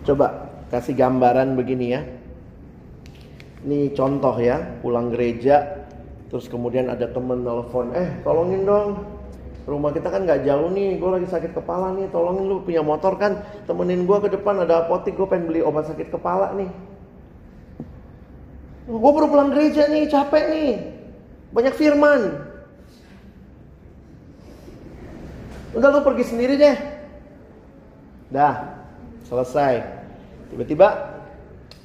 Coba 0.02 0.50
kasih 0.74 0.98
gambaran 0.98 1.54
begini 1.54 1.86
ya. 1.94 2.02
Ini 3.62 3.94
contoh 3.94 4.34
ya, 4.42 4.58
pulang 4.82 5.14
gereja, 5.14 5.86
terus 6.26 6.50
kemudian 6.50 6.90
ada 6.90 7.06
temen 7.06 7.46
nelfon, 7.46 7.94
eh 7.94 8.10
tolongin 8.26 8.66
dong, 8.66 9.06
rumah 9.70 9.94
kita 9.94 10.10
kan 10.10 10.26
nggak 10.26 10.42
jauh 10.42 10.66
nih, 10.66 10.98
gue 10.98 11.06
lagi 11.06 11.30
sakit 11.30 11.54
kepala 11.54 11.94
nih, 11.94 12.10
tolongin 12.10 12.50
lu 12.50 12.58
punya 12.66 12.82
motor 12.82 13.14
kan, 13.14 13.38
temenin 13.62 14.02
gue 14.02 14.18
ke 14.18 14.34
depan 14.34 14.66
ada 14.66 14.82
apotik, 14.82 15.14
gue 15.14 15.30
pengen 15.30 15.46
beli 15.46 15.62
obat 15.62 15.86
sakit 15.86 16.10
kepala 16.10 16.58
nih. 16.58 16.66
Gue 18.90 19.10
baru 19.14 19.30
pulang 19.30 19.54
gereja 19.54 19.86
nih, 19.86 20.10
capek 20.10 20.44
nih, 20.50 20.70
banyak 21.54 21.74
firman. 21.78 22.42
Udah 25.78 25.88
lu 25.94 26.02
pergi 26.02 26.24
sendiri 26.26 26.58
deh. 26.58 26.76
Dah, 28.34 28.81
Selesai. 29.32 29.80
Tiba-tiba 30.52 30.88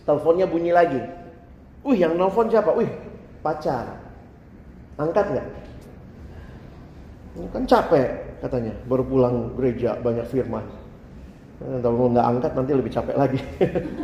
teleponnya 0.03 0.43
bunyi 0.43 0.75
lagi. 0.75 0.99
Wih, 1.87 1.95
yang 1.95 2.19
nelfon 2.19 2.51
siapa? 2.51 2.75
Wih, 2.75 2.91
pacar. 3.39 3.87
Angkat 4.99 5.25
nggak? 5.31 5.47
Kan 7.55 7.63
capek 7.63 8.35
katanya. 8.43 8.75
Baru 8.91 9.07
pulang 9.07 9.55
gereja 9.55 9.95
banyak 9.95 10.27
firman. 10.27 10.67
Kalau 11.63 12.11
nggak 12.11 12.27
angkat 12.35 12.51
nanti 12.51 12.71
lebih 12.75 12.91
capek 12.91 13.15
lagi. 13.15 13.39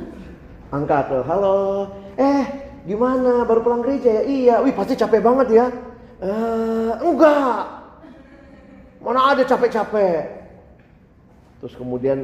angkat. 0.79 1.11
Halo. 1.27 1.91
Eh, 2.15 2.47
gimana? 2.87 3.43
Baru 3.43 3.59
pulang 3.59 3.83
gereja 3.83 4.07
ya? 4.07 4.23
Iya. 4.23 4.55
Wih, 4.63 4.71
pasti 4.71 4.95
capek 4.95 5.19
banget 5.19 5.47
ya. 5.51 5.67
Uh, 6.23 6.95
enggak. 7.11 7.59
Mana 9.03 9.35
ada 9.35 9.43
capek-capek. 9.43 10.47
Terus 11.59 11.75
kemudian 11.75 12.23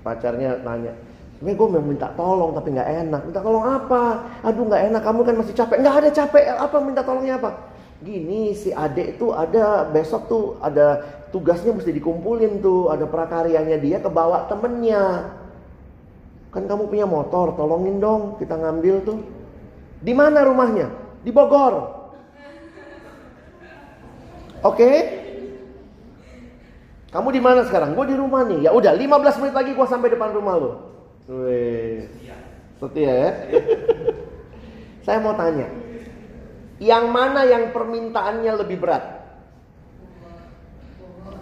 Pacarnya 0.00 0.60
nanya, 0.64 0.92
Sebenernya 1.40 1.56
gue 1.56 1.68
mau 1.72 1.80
minta 1.80 2.08
tolong 2.20 2.52
tapi 2.52 2.76
nggak 2.76 2.90
enak. 3.08 3.20
Minta 3.24 3.40
tolong 3.40 3.64
apa? 3.64 4.28
Aduh 4.44 4.68
nggak 4.68 4.92
enak, 4.92 5.00
kamu 5.00 5.20
kan 5.24 5.34
masih 5.40 5.56
capek. 5.56 5.80
Nggak 5.80 5.96
ada 5.96 6.10
capek, 6.12 6.44
apa 6.52 6.76
minta 6.84 7.00
tolongnya 7.00 7.40
apa? 7.40 7.50
Gini 8.04 8.52
si 8.52 8.68
adek 8.76 9.16
itu 9.16 9.32
ada 9.32 9.88
besok 9.88 10.28
tuh 10.28 10.44
ada 10.60 11.00
tugasnya 11.32 11.72
mesti 11.72 11.96
dikumpulin 11.96 12.60
tuh. 12.60 12.92
Ada 12.92 13.08
prakaryanya 13.08 13.80
dia 13.80 14.04
kebawa 14.04 14.52
temennya. 14.52 15.32
Kan 16.52 16.68
kamu 16.68 16.92
punya 16.92 17.08
motor, 17.08 17.56
tolongin 17.56 18.04
dong 18.04 18.36
kita 18.36 18.60
ngambil 18.60 19.00
tuh. 19.00 19.24
Di 20.04 20.12
mana 20.12 20.44
rumahnya? 20.44 20.92
Di 21.24 21.32
Bogor. 21.32 22.04
Oke, 24.60 24.76
okay? 24.76 24.96
Kamu 27.10 27.28
di 27.34 27.42
mana 27.42 27.66
sekarang? 27.66 27.98
Gue 27.98 28.06
di 28.06 28.14
rumah 28.14 28.46
nih. 28.46 28.66
Ya 28.66 28.70
udah, 28.70 28.94
15 28.94 29.42
menit 29.42 29.54
lagi 29.54 29.70
gue 29.74 29.86
sampai 29.90 30.14
depan 30.14 30.30
rumah 30.30 30.54
lo. 30.54 30.72
Wih. 31.26 32.06
Setia 32.78 33.10
ya. 33.10 33.30
Saya 35.04 35.18
mau 35.18 35.34
tanya. 35.34 35.66
Yang 36.78 37.04
mana 37.10 37.44
yang 37.44 37.74
permintaannya 37.74 38.52
lebih 38.62 38.78
berat? 38.78 39.04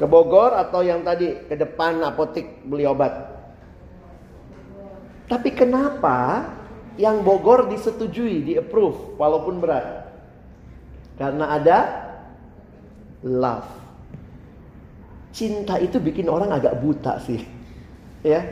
Ke 0.00 0.06
Bogor 0.08 0.56
atau 0.56 0.80
yang 0.80 1.04
tadi 1.04 1.36
ke 1.46 1.54
depan 1.54 2.00
apotik 2.00 2.64
beli 2.64 2.88
obat? 2.88 3.12
Tapi 5.28 5.52
kenapa 5.52 6.48
yang 6.96 7.20
Bogor 7.20 7.68
disetujui, 7.68 8.40
di 8.40 8.52
approve 8.56 9.20
walaupun 9.20 9.60
berat? 9.60 10.08
Karena 11.20 11.54
ada 11.54 11.78
love 13.26 13.87
cinta 15.38 15.78
itu 15.78 16.02
bikin 16.02 16.26
orang 16.26 16.50
agak 16.50 16.82
buta 16.82 17.22
sih. 17.22 17.38
Ya. 18.26 18.42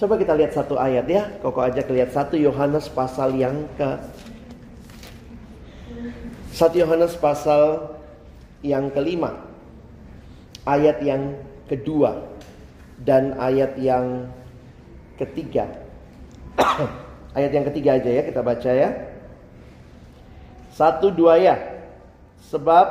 Coba 0.00 0.16
kita 0.16 0.32
lihat 0.32 0.56
satu 0.56 0.80
ayat 0.80 1.04
ya. 1.04 1.28
Koko 1.44 1.60
aja 1.60 1.84
lihat 1.84 2.16
satu 2.16 2.40
Yohanes 2.40 2.88
pasal 2.88 3.36
yang 3.36 3.68
ke 3.76 4.00
satu 6.56 6.80
Yohanes 6.80 7.12
pasal 7.20 7.92
yang 8.64 8.88
kelima. 8.88 9.44
Ayat 10.64 11.04
yang 11.04 11.36
kedua 11.68 12.24
dan 13.04 13.36
ayat 13.36 13.76
yang 13.76 14.32
ketiga. 15.20 15.68
ayat 17.36 17.52
yang 17.52 17.68
ketiga 17.68 18.00
aja 18.00 18.08
ya 18.08 18.22
kita 18.24 18.40
baca 18.40 18.70
ya. 18.72 18.90
Satu 20.72 21.12
dua 21.12 21.36
ya. 21.36 21.60
Sebab 22.48 22.86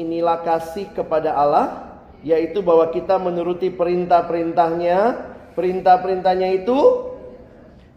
inilah 0.00 0.40
kasih 0.46 0.88
kepada 0.96 1.36
Allah 1.36 1.87
yaitu 2.26 2.64
bahwa 2.64 2.90
kita 2.90 3.18
menuruti 3.18 3.70
perintah-perintahnya. 3.70 5.30
Perintah-perintahnya 5.58 6.62
itu 6.62 6.78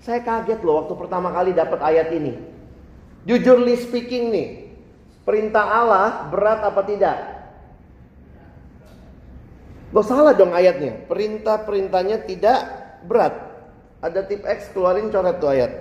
saya 0.01 0.25
kaget 0.25 0.65
loh 0.65 0.81
waktu 0.81 0.93
pertama 0.97 1.29
kali 1.29 1.53
dapat 1.53 1.77
ayat 1.77 2.09
ini. 2.09 2.33
Jujurly 3.29 3.77
speaking 3.77 4.33
nih, 4.33 4.49
perintah 5.21 5.61
Allah 5.61 6.25
berat 6.33 6.65
apa 6.65 6.81
tidak? 6.89 7.17
Lo 9.93 10.01
salah 10.01 10.33
dong 10.33 10.57
ayatnya. 10.57 11.05
Perintah-perintahnya 11.05 12.25
tidak 12.25 12.59
berat. 13.05 13.35
Ada 14.01 14.25
tip 14.25 14.41
X 14.41 14.73
keluarin 14.73 15.13
coret 15.13 15.37
tuh 15.37 15.51
ayat. 15.53 15.71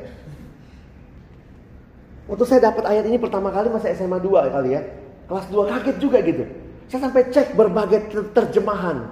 Waktu 2.28 2.44
saya 2.44 2.60
dapat 2.68 2.84
ayat 2.84 3.08
ini 3.08 3.16
pertama 3.16 3.48
kali 3.48 3.72
masih 3.72 3.96
SMA 3.96 4.20
2 4.20 4.52
kali 4.52 4.76
ya. 4.76 4.84
Kelas 5.24 5.46
2 5.48 5.70
kaget 5.72 5.96
juga 5.96 6.18
gitu. 6.20 6.44
Saya 6.90 7.06
sampai 7.06 7.30
cek 7.30 7.54
berbagai 7.54 8.10
terjemahan. 8.34 9.06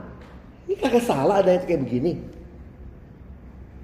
Ini 0.67 0.75
kagak 0.83 1.07
salah 1.07 1.39
ada 1.39 1.63
kayak 1.63 1.87
begini. 1.87 2.19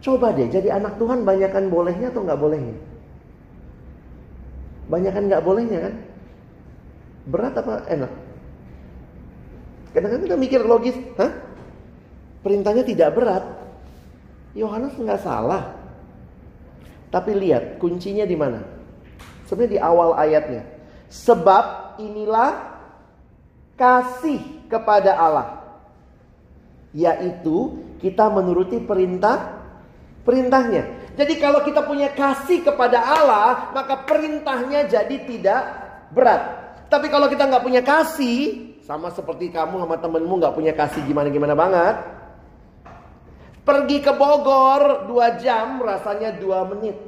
Coba 0.03 0.35
deh 0.35 0.51
jadi 0.51 0.75
anak 0.75 0.99
Tuhan 0.99 1.23
banyakkan 1.23 1.71
bolehnya 1.71 2.11
atau 2.11 2.27
nggak 2.27 2.41
bolehnya? 2.43 2.77
Banyakkan 4.91 5.31
nggak 5.31 5.45
bolehnya 5.47 5.79
kan? 5.79 5.95
Berat 7.31 7.55
apa 7.55 7.75
enak? 7.87 8.13
Kadang-kadang 9.95 10.27
kita 10.27 10.37
mikir 10.43 10.61
logis, 10.67 10.99
hah? 11.15 11.31
Perintahnya 12.43 12.83
tidak 12.83 13.15
berat. 13.15 13.47
Yohanes 14.59 14.99
nggak 14.99 15.23
salah. 15.23 15.71
Tapi 17.15 17.31
lihat 17.31 17.79
kuncinya 17.79 18.27
di 18.27 18.35
mana? 18.35 18.59
Sebenarnya 19.47 19.71
di 19.71 19.81
awal 19.81 20.19
ayatnya. 20.19 20.67
Sebab 21.09 21.97
inilah 22.03 22.74
kasih 23.75 24.41
kepada 24.67 25.15
Allah. 25.15 25.49
Yaitu 26.95 27.83
kita 27.99 28.31
menuruti 28.31 28.79
perintah 28.79 29.65
perintahnya. 30.25 31.15
Jadi 31.15 31.39
kalau 31.39 31.63
kita 31.63 31.87
punya 31.87 32.11
kasih 32.11 32.67
kepada 32.67 32.99
Allah, 32.99 33.71
maka 33.71 34.03
perintahnya 34.03 34.91
jadi 34.91 35.17
tidak 35.23 35.63
berat. 36.11 36.43
Tapi 36.91 37.07
kalau 37.07 37.31
kita 37.31 37.47
nggak 37.47 37.63
punya 37.63 37.83
kasih, 37.85 38.75
sama 38.83 39.15
seperti 39.15 39.49
kamu 39.49 39.81
sama 39.85 39.97
temenmu 40.01 40.35
nggak 40.43 40.55
punya 40.57 40.73
kasih 40.75 41.07
gimana-gimana 41.07 41.55
banget. 41.55 41.97
Pergi 43.65 44.05
ke 44.05 44.13
Bogor 44.13 45.09
dua 45.09 45.41
jam 45.41 45.81
rasanya 45.81 46.37
dua 46.37 46.69
menit. 46.69 46.99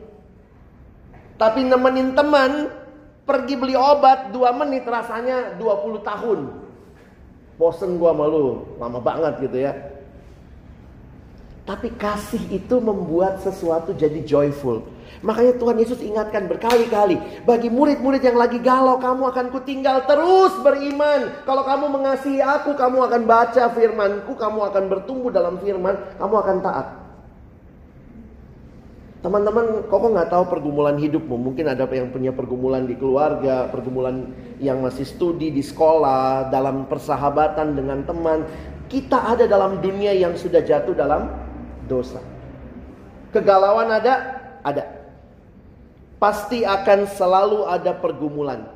Tapi 1.36 1.68
nemenin 1.68 2.16
teman 2.16 2.72
pergi 3.26 3.58
beli 3.58 3.74
obat 3.74 4.30
dua 4.30 4.54
menit 4.54 4.86
rasanya 4.86 5.58
20 5.58 6.00
tahun. 6.06 6.40
Bosen 7.58 7.98
gua 7.98 8.14
malu, 8.14 8.78
lama 8.78 9.02
banget 9.02 9.50
gitu 9.50 9.58
ya. 9.66 9.74
Tapi 11.66 11.90
kasih 11.98 12.46
itu 12.54 12.78
membuat 12.78 13.42
sesuatu 13.42 13.90
jadi 13.90 14.22
joyful. 14.22 14.86
Makanya 15.26 15.58
Tuhan 15.58 15.82
Yesus 15.82 15.98
ingatkan 15.98 16.46
berkali-kali. 16.46 17.18
Bagi 17.42 17.66
murid-murid 17.66 18.22
yang 18.22 18.38
lagi 18.38 18.62
galau, 18.62 19.02
kamu 19.02 19.34
akan 19.34 19.46
kutinggal 19.50 20.06
terus 20.06 20.54
beriman. 20.62 21.42
Kalau 21.42 21.66
kamu 21.66 21.90
mengasihi 21.90 22.38
aku, 22.38 22.78
kamu 22.78 23.10
akan 23.10 23.22
baca 23.26 23.64
firmanku, 23.74 24.38
kamu 24.38 24.60
akan 24.70 24.84
bertumbuh 24.86 25.34
dalam 25.34 25.58
firman, 25.58 25.98
kamu 26.22 26.34
akan 26.38 26.56
taat. 26.62 27.05
Teman-teman, 29.26 29.90
kok 29.90 30.06
nggak 30.06 30.30
tahu 30.30 30.44
pergumulan 30.46 30.94
hidupmu? 31.02 31.34
Mungkin 31.50 31.66
ada 31.66 31.82
yang 31.90 32.14
punya 32.14 32.30
pergumulan 32.30 32.86
di 32.86 32.94
keluarga, 32.94 33.66
pergumulan 33.74 34.30
yang 34.62 34.86
masih 34.86 35.02
studi 35.02 35.50
di 35.50 35.66
sekolah, 35.66 36.46
dalam 36.54 36.86
persahabatan 36.86 37.74
dengan 37.74 38.06
teman. 38.06 38.46
Kita 38.86 39.34
ada 39.34 39.50
dalam 39.50 39.82
dunia 39.82 40.14
yang 40.14 40.38
sudah 40.38 40.62
jatuh 40.62 40.94
dalam 40.94 41.26
dosa. 41.90 42.22
Kegalauan 43.34 43.90
ada? 43.90 44.14
Ada. 44.62 44.94
Pasti 46.22 46.62
akan 46.62 47.10
selalu 47.10 47.66
ada 47.66 47.98
pergumulan. 47.98 48.70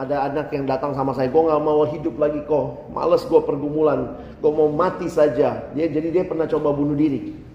Ada 0.00 0.32
anak 0.32 0.48
yang 0.56 0.64
datang 0.64 0.96
sama 0.96 1.12
saya, 1.12 1.28
gue 1.28 1.44
gak 1.44 1.60
mau 1.60 1.84
hidup 1.84 2.16
lagi 2.16 2.40
kok, 2.48 2.88
males 2.88 3.20
gue 3.28 3.40
pergumulan, 3.44 4.16
gue 4.40 4.48
mau 4.48 4.72
mati 4.72 5.12
saja. 5.12 5.68
Dia 5.76 5.92
jadi 5.92 6.08
dia 6.08 6.24
pernah 6.24 6.48
coba 6.48 6.72
bunuh 6.72 6.96
diri. 6.96 7.49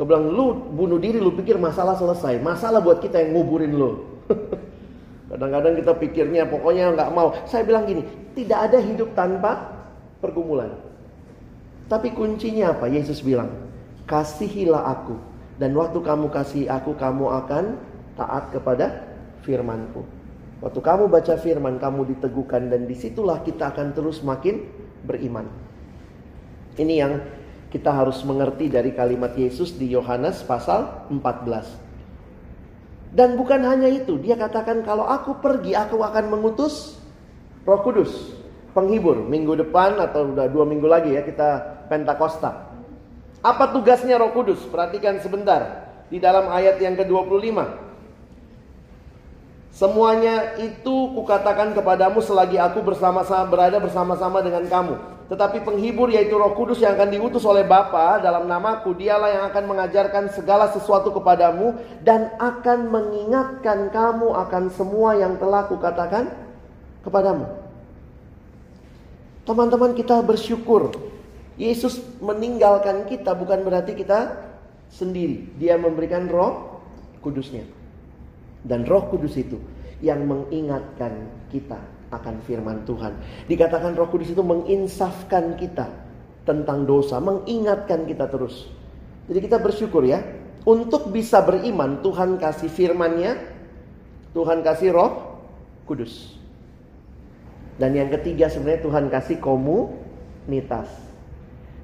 Gue 0.00 0.08
bilang, 0.08 0.32
lu 0.32 0.56
bunuh 0.72 0.96
diri, 0.96 1.20
lu 1.20 1.28
pikir 1.36 1.60
masalah 1.60 1.92
selesai. 1.92 2.40
Masalah 2.40 2.80
buat 2.80 3.04
kita 3.04 3.20
yang 3.20 3.36
nguburin 3.36 3.76
lu. 3.76 4.00
Kadang-kadang 5.28 5.76
kita 5.76 5.92
pikirnya 5.92 6.48
pokoknya 6.48 6.96
nggak 6.96 7.12
mau. 7.12 7.36
Saya 7.44 7.68
bilang 7.68 7.84
gini, 7.84 8.08
tidak 8.32 8.72
ada 8.72 8.80
hidup 8.80 9.12
tanpa 9.12 9.76
pergumulan. 10.24 10.72
Tapi 11.92 12.16
kuncinya 12.16 12.72
apa? 12.72 12.88
Yesus 12.88 13.20
bilang, 13.20 13.52
kasihilah 14.08 14.88
aku. 14.88 15.20
Dan 15.60 15.76
waktu 15.76 16.00
kamu 16.00 16.32
kasih 16.32 16.72
aku, 16.72 16.96
kamu 16.96 17.28
akan 17.44 17.76
taat 18.16 18.56
kepada 18.56 19.04
firmanku. 19.44 20.00
Waktu 20.64 20.80
kamu 20.80 21.12
baca 21.12 21.36
firman, 21.36 21.76
kamu 21.76 22.16
diteguhkan 22.16 22.72
dan 22.72 22.88
di 22.88 22.96
situlah 22.96 23.44
kita 23.44 23.68
akan 23.68 23.92
terus 23.92 24.24
makin 24.24 24.64
beriman. 25.04 25.44
Ini 26.80 26.94
yang 27.04 27.20
kita 27.70 27.94
harus 27.94 28.18
mengerti 28.26 28.66
dari 28.66 28.90
kalimat 28.90 29.30
Yesus 29.38 29.78
di 29.78 29.94
Yohanes 29.94 30.42
pasal 30.42 31.06
14. 31.08 33.14
Dan 33.14 33.38
bukan 33.38 33.62
hanya 33.66 33.88
itu, 33.90 34.18
dia 34.18 34.38
katakan 34.38 34.82
kalau 34.82 35.06
aku 35.06 35.38
pergi, 35.38 35.74
aku 35.74 36.02
akan 36.02 36.30
mengutus 36.30 36.98
Roh 37.66 37.82
Kudus, 37.86 38.34
penghibur. 38.74 39.22
Minggu 39.22 39.54
depan 39.58 39.98
atau 39.98 40.30
udah 40.30 40.46
dua 40.50 40.64
minggu 40.66 40.86
lagi 40.86 41.14
ya 41.14 41.22
kita 41.22 41.78
Pentakosta. 41.90 42.70
Apa 43.42 43.74
tugasnya 43.74 44.18
Roh 44.18 44.34
Kudus? 44.34 44.62
Perhatikan 44.66 45.18
sebentar 45.22 45.90
di 46.10 46.18
dalam 46.18 46.50
ayat 46.50 46.82
yang 46.82 46.98
ke-25. 46.98 47.58
Semuanya 49.70 50.58
itu 50.58 51.14
kukatakan 51.14 51.78
kepadamu 51.78 52.18
selagi 52.18 52.58
aku 52.58 52.82
bersama-sama 52.82 53.46
berada 53.46 53.78
bersama-sama 53.78 54.42
dengan 54.42 54.66
kamu. 54.66 55.19
Tetapi 55.30 55.62
penghibur 55.62 56.10
yaitu 56.10 56.34
Roh 56.34 56.58
Kudus 56.58 56.82
yang 56.82 56.98
akan 56.98 57.14
diutus 57.14 57.46
oleh 57.46 57.62
Bapa 57.62 58.18
dalam 58.18 58.50
namaku, 58.50 58.98
dialah 58.98 59.30
yang 59.30 59.44
akan 59.54 59.64
mengajarkan 59.70 60.34
segala 60.34 60.66
sesuatu 60.74 61.14
kepadamu 61.14 61.78
dan 62.02 62.34
akan 62.42 62.90
mengingatkan 62.90 63.94
kamu 63.94 64.26
akan 64.26 64.74
semua 64.74 65.14
yang 65.14 65.38
telah 65.38 65.70
kukatakan 65.70 66.34
kepadamu. 67.06 67.46
Teman-teman 69.46 69.94
kita 69.94 70.18
bersyukur 70.18 70.98
Yesus 71.54 72.02
meninggalkan 72.18 73.06
kita 73.06 73.30
bukan 73.30 73.62
berarti 73.62 73.94
kita 73.94 74.34
sendiri. 74.90 75.46
Dia 75.62 75.78
memberikan 75.78 76.26
roh 76.26 76.82
kudusnya. 77.22 77.62
Dan 78.66 78.82
roh 78.82 79.06
kudus 79.06 79.38
itu 79.38 79.62
yang 80.02 80.26
mengingatkan 80.26 81.30
kita 81.54 81.99
akan 82.10 82.42
firman 82.44 82.82
Tuhan. 82.84 83.14
Dikatakan 83.46 83.94
roh 83.94 84.10
kudus 84.10 84.34
itu 84.34 84.42
menginsafkan 84.42 85.54
kita 85.54 85.86
tentang 86.42 86.84
dosa. 86.84 87.22
Mengingatkan 87.22 88.04
kita 88.04 88.26
terus. 88.26 88.66
Jadi 89.30 89.38
kita 89.46 89.62
bersyukur 89.62 90.02
ya. 90.02 90.20
Untuk 90.66 91.08
bisa 91.08 91.40
beriman 91.40 92.02
Tuhan 92.04 92.36
kasih 92.36 92.68
firmannya. 92.68 93.38
Tuhan 94.34 94.60
kasih 94.60 94.90
roh 94.92 95.40
kudus. 95.86 96.36
Dan 97.80 97.96
yang 97.96 98.12
ketiga 98.12 98.52
sebenarnya 98.52 98.84
Tuhan 98.84 99.04
kasih 99.08 99.40
komunitas. 99.40 100.90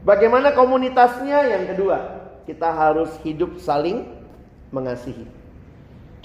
Bagaimana 0.04 0.52
komunitasnya? 0.52 1.48
Yang 1.50 1.64
kedua, 1.72 1.98
kita 2.44 2.68
harus 2.68 3.10
hidup 3.24 3.58
saling 3.58 4.04
mengasihi. 4.70 5.45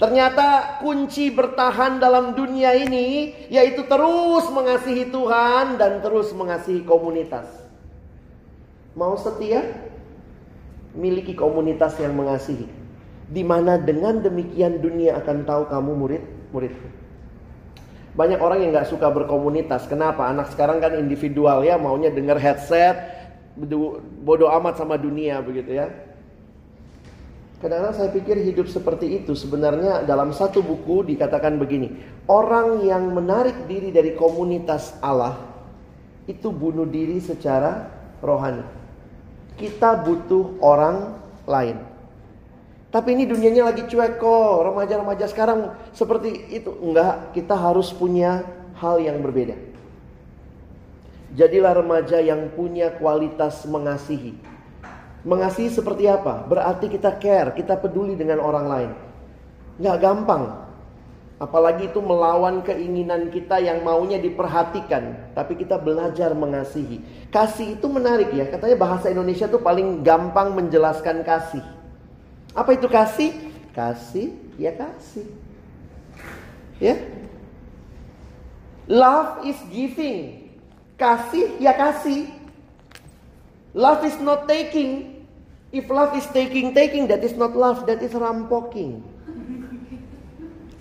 Ternyata 0.02 0.82
kunci 0.82 1.30
bertahan 1.30 2.02
dalam 2.02 2.34
dunia 2.34 2.74
ini 2.74 3.30
yaitu 3.46 3.86
terus 3.86 4.50
mengasihi 4.50 5.14
Tuhan 5.14 5.78
dan 5.78 6.02
terus 6.02 6.34
mengasihi 6.34 6.82
komunitas. 6.82 7.46
Mau 8.98 9.14
setia? 9.14 9.62
Miliki 10.98 11.38
komunitas 11.38 11.94
yang 12.02 12.18
mengasihi. 12.18 12.66
Di 13.30 13.46
mana 13.46 13.78
dengan 13.78 14.18
demikian 14.18 14.82
dunia 14.82 15.22
akan 15.22 15.46
tahu 15.46 15.70
kamu 15.70 15.92
murid-murid. 15.94 16.74
Banyak 18.18 18.42
orang 18.42 18.58
yang 18.60 18.74
gak 18.74 18.90
suka 18.90 19.06
berkomunitas. 19.06 19.86
Kenapa? 19.86 20.26
Anak 20.26 20.50
sekarang 20.50 20.82
kan 20.82 20.98
individual 20.98 21.62
ya, 21.62 21.78
maunya 21.78 22.10
denger 22.10 22.42
headset, 22.42 22.98
bodoh 24.20 24.50
amat 24.58 24.82
sama 24.82 24.98
dunia 24.98 25.38
begitu 25.40 25.78
ya. 25.78 25.88
Kadang-kadang 27.62 27.94
saya 27.94 28.10
pikir 28.10 28.42
hidup 28.42 28.66
seperti 28.66 29.22
itu 29.22 29.38
sebenarnya 29.38 30.02
dalam 30.02 30.34
satu 30.34 30.66
buku 30.66 31.06
dikatakan 31.14 31.62
begini. 31.62 31.94
Orang 32.26 32.82
yang 32.82 33.14
menarik 33.14 33.70
diri 33.70 33.94
dari 33.94 34.18
komunitas 34.18 34.98
Allah 34.98 35.38
itu 36.26 36.50
bunuh 36.50 36.90
diri 36.90 37.22
secara 37.22 37.86
rohani. 38.18 38.66
Kita 39.54 39.94
butuh 39.94 40.58
orang 40.58 41.14
lain. 41.46 41.78
Tapi 42.90 43.08
ini 43.14 43.30
dunianya 43.30 43.70
lagi 43.70 43.86
cuek 43.86 44.18
kok. 44.18 44.56
Remaja-remaja 44.66 45.30
sekarang 45.30 45.70
seperti 45.94 46.50
itu. 46.50 46.74
Enggak, 46.82 47.30
kita 47.30 47.54
harus 47.54 47.94
punya 47.94 48.42
hal 48.74 48.98
yang 48.98 49.22
berbeda. 49.22 49.54
Jadilah 51.38 51.78
remaja 51.78 52.18
yang 52.18 52.50
punya 52.58 52.90
kualitas 52.98 53.62
mengasihi. 53.70 54.51
Mengasihi 55.22 55.70
seperti 55.70 56.10
apa? 56.10 56.42
Berarti 56.50 56.90
kita 56.90 57.14
care, 57.22 57.54
kita 57.54 57.78
peduli 57.78 58.18
dengan 58.18 58.42
orang 58.42 58.66
lain. 58.66 58.90
Nggak 59.78 59.98
gampang. 60.02 60.44
Apalagi 61.42 61.90
itu 61.90 61.98
melawan 61.98 62.62
keinginan 62.62 63.26
kita 63.30 63.58
yang 63.58 63.82
maunya 63.82 64.18
diperhatikan. 64.18 65.34
Tapi 65.34 65.58
kita 65.58 65.74
belajar 65.74 66.34
mengasihi. 66.38 67.02
Kasih 67.34 67.78
itu 67.78 67.86
menarik 67.90 68.30
ya. 68.30 68.46
Katanya 68.46 68.78
bahasa 68.78 69.10
Indonesia 69.10 69.50
tuh 69.50 69.58
paling 69.58 70.06
gampang 70.06 70.54
menjelaskan 70.54 71.26
kasih. 71.26 71.62
Apa 72.54 72.78
itu 72.78 72.86
kasih? 72.86 73.34
Kasih, 73.74 74.38
ya 74.54 74.70
kasih. 74.70 75.26
Ya. 76.78 76.98
Love 78.86 79.46
is 79.46 79.58
giving. 79.70 80.50
Kasih 80.94 81.58
ya 81.58 81.74
kasih. 81.74 82.30
Love 83.74 84.06
is 84.06 84.14
not 84.22 84.46
taking. 84.46 85.11
If 85.72 85.88
love 85.88 86.12
is 86.12 86.28
taking, 86.36 86.76
taking, 86.76 87.08
that 87.08 87.24
is 87.24 87.32
not 87.32 87.56
love, 87.56 87.88
that 87.88 88.04
is 88.04 88.12
rampoking. 88.12 89.00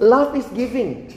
Love 0.04 0.36
is 0.36 0.44
giving. 0.52 1.08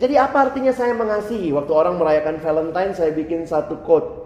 Jadi 0.00 0.16
apa 0.16 0.48
artinya 0.48 0.72
saya 0.72 0.96
mengasihi? 0.96 1.52
Waktu 1.52 1.72
orang 1.76 2.00
merayakan 2.00 2.40
Valentine 2.40 2.96
saya 2.96 3.12
bikin 3.12 3.44
satu 3.44 3.84
quote. 3.84 4.24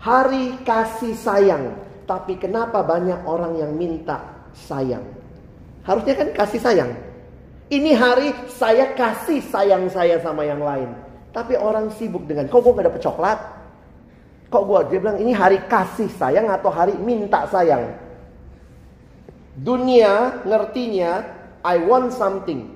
Hari 0.00 0.64
kasih 0.64 1.12
sayang. 1.12 1.76
Tapi 2.08 2.40
kenapa 2.40 2.80
banyak 2.80 3.20
orang 3.28 3.60
yang 3.60 3.76
minta 3.76 4.48
sayang? 4.56 5.04
Harusnya 5.84 6.16
kan 6.16 6.28
kasih 6.32 6.60
sayang. 6.62 6.90
Ini 7.68 7.92
hari 7.94 8.32
saya 8.48 8.96
kasih 8.96 9.44
sayang 9.44 9.92
saya 9.92 10.18
sama 10.24 10.48
yang 10.48 10.64
lain. 10.64 10.90
Tapi 11.30 11.54
orang 11.54 11.92
sibuk 11.94 12.26
dengan, 12.26 12.50
kok 12.50 12.64
gue 12.64 12.74
gak 12.74 12.90
dapet 12.90 13.02
coklat? 13.04 13.38
Kok 14.50 14.62
gue, 14.66 14.80
dia 14.90 14.98
bilang 14.98 15.18
ini 15.22 15.30
hari 15.30 15.62
kasih 15.70 16.10
sayang 16.10 16.50
atau 16.50 16.74
hari 16.74 16.98
minta 16.98 17.46
sayang? 17.46 17.94
Dunia 19.54 20.42
ngertinya, 20.42 21.22
I 21.62 21.78
want 21.86 22.10
something. 22.10 22.66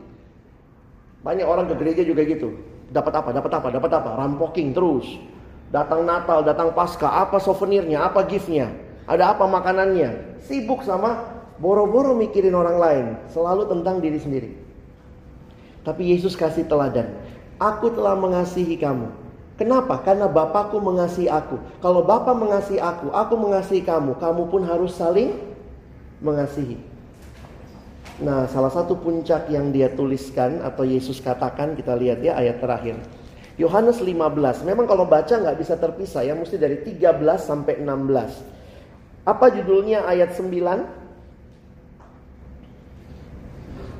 Banyak 1.27 1.43
orang 1.43 1.67
ke 1.67 1.75
gereja 1.75 2.03
juga 2.07 2.23
gitu. 2.23 2.55
Dapat 2.95 3.11
apa, 3.11 3.29
dapat 3.35 3.53
apa, 3.59 3.69
dapat 3.75 3.91
apa, 3.91 4.11
rampoking 4.23 4.71
terus. 4.71 5.19
Datang 5.75 6.07
Natal, 6.07 6.47
datang 6.47 6.71
Pasca, 6.71 7.11
apa 7.11 7.43
souvenirnya, 7.43 8.07
apa 8.07 8.23
giftnya, 8.23 8.71
ada 9.11 9.35
apa 9.35 9.43
makanannya. 9.43 10.39
Sibuk 10.47 10.87
sama 10.87 11.27
boro-boro 11.59 12.15
mikirin 12.15 12.55
orang 12.55 12.79
lain, 12.79 13.07
selalu 13.35 13.67
tentang 13.67 13.99
diri 13.99 14.23
sendiri. 14.23 14.51
Tapi 15.83 16.15
Yesus 16.15 16.39
kasih 16.39 16.71
teladan. 16.71 17.11
Aku 17.59 17.91
telah 17.91 18.15
mengasihi 18.15 18.79
kamu. 18.79 19.24
Kenapa? 19.55 20.03
Karena 20.03 20.27
Bapakku 20.27 20.83
mengasihi 20.83 21.31
aku. 21.31 21.62
Kalau 21.79 22.03
Bapak 22.03 22.35
mengasihi 22.35 22.83
aku, 22.83 23.14
aku 23.14 23.35
mengasihi 23.38 23.87
kamu. 23.87 24.19
Kamu 24.19 24.51
pun 24.51 24.67
harus 24.67 24.99
saling 24.99 25.31
mengasihi. 26.19 26.75
Nah, 28.19 28.51
salah 28.51 28.71
satu 28.71 28.99
puncak 28.99 29.47
yang 29.51 29.71
dia 29.71 29.90
tuliskan 29.95 30.59
atau 30.62 30.83
Yesus 30.83 31.23
katakan, 31.23 31.79
kita 31.79 31.95
lihat 31.95 32.19
ya 32.23 32.35
ayat 32.35 32.59
terakhir. 32.59 32.99
Yohanes 33.55 34.03
15. 34.03 34.67
Memang 34.67 34.90
kalau 34.90 35.07
baca 35.07 35.38
nggak 35.38 35.59
bisa 35.59 35.79
terpisah 35.79 36.27
ya, 36.27 36.35
mesti 36.35 36.59
dari 36.59 36.83
13 36.83 37.14
sampai 37.38 37.79
16. 37.79 38.43
Apa 39.23 39.55
judulnya 39.55 40.03
ayat 40.11 40.35
9? 40.35 41.05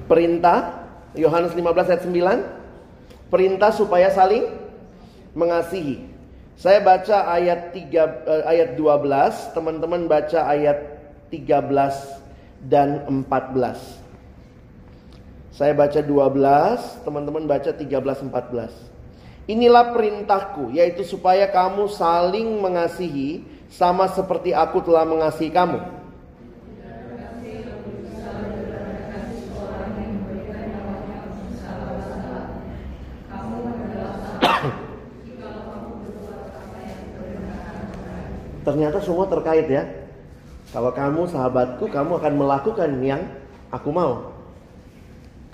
Perintah 0.05 0.85
Yohanes 1.15 1.55
15 1.55 1.91
ayat 1.95 2.03
9 2.05 3.33
perintah 3.33 3.71
supaya 3.73 4.13
saling 4.13 4.64
mengasihi. 5.35 6.07
Saya 6.55 6.79
baca 6.81 7.29
ayat 7.35 7.75
3 7.75 7.91
eh, 8.31 8.43
ayat 8.47 8.79
12, 8.79 9.55
teman-teman 9.59 10.07
baca 10.07 10.41
ayat 10.47 10.79
13 11.29 12.71
dan 12.71 13.03
14. 13.11 14.01
Saya 15.55 15.71
baca 15.75 16.01
12, 16.03 17.07
teman-teman 17.07 17.45
baca 17.47 17.71
13 17.71 18.27
14. 18.31 18.71
Inilah 19.45 19.93
perintahku 19.93 20.73
yaitu 20.73 21.05
supaya 21.05 21.45
kamu 21.53 21.91
saling 21.93 22.49
mengasihi 22.65 23.45
sama 23.69 24.09
seperti 24.09 24.57
aku 24.57 24.81
telah 24.81 25.05
mengasihi 25.05 25.53
kamu. 25.53 26.04
Ternyata 38.65 38.99
semua 39.05 39.29
terkait 39.29 39.69
ya. 39.69 39.85
Kalau 40.73 40.91
kamu 40.91 41.29
sahabatku, 41.31 41.87
kamu 41.93 42.19
akan 42.19 42.33
melakukan 42.35 42.91
yang 43.05 43.23
aku 43.71 43.93
mau. 43.93 44.33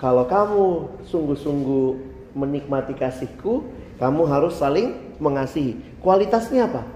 Kalau 0.01 0.25
kamu 0.25 0.65
sungguh-sungguh 1.05 1.87
menikmati 2.33 2.97
kasihku, 2.97 3.69
kamu 4.01 4.23
harus 4.25 4.57
saling 4.57 4.97
mengasihi. 5.21 5.77
Kualitasnya 6.01 6.73
apa? 6.73 6.89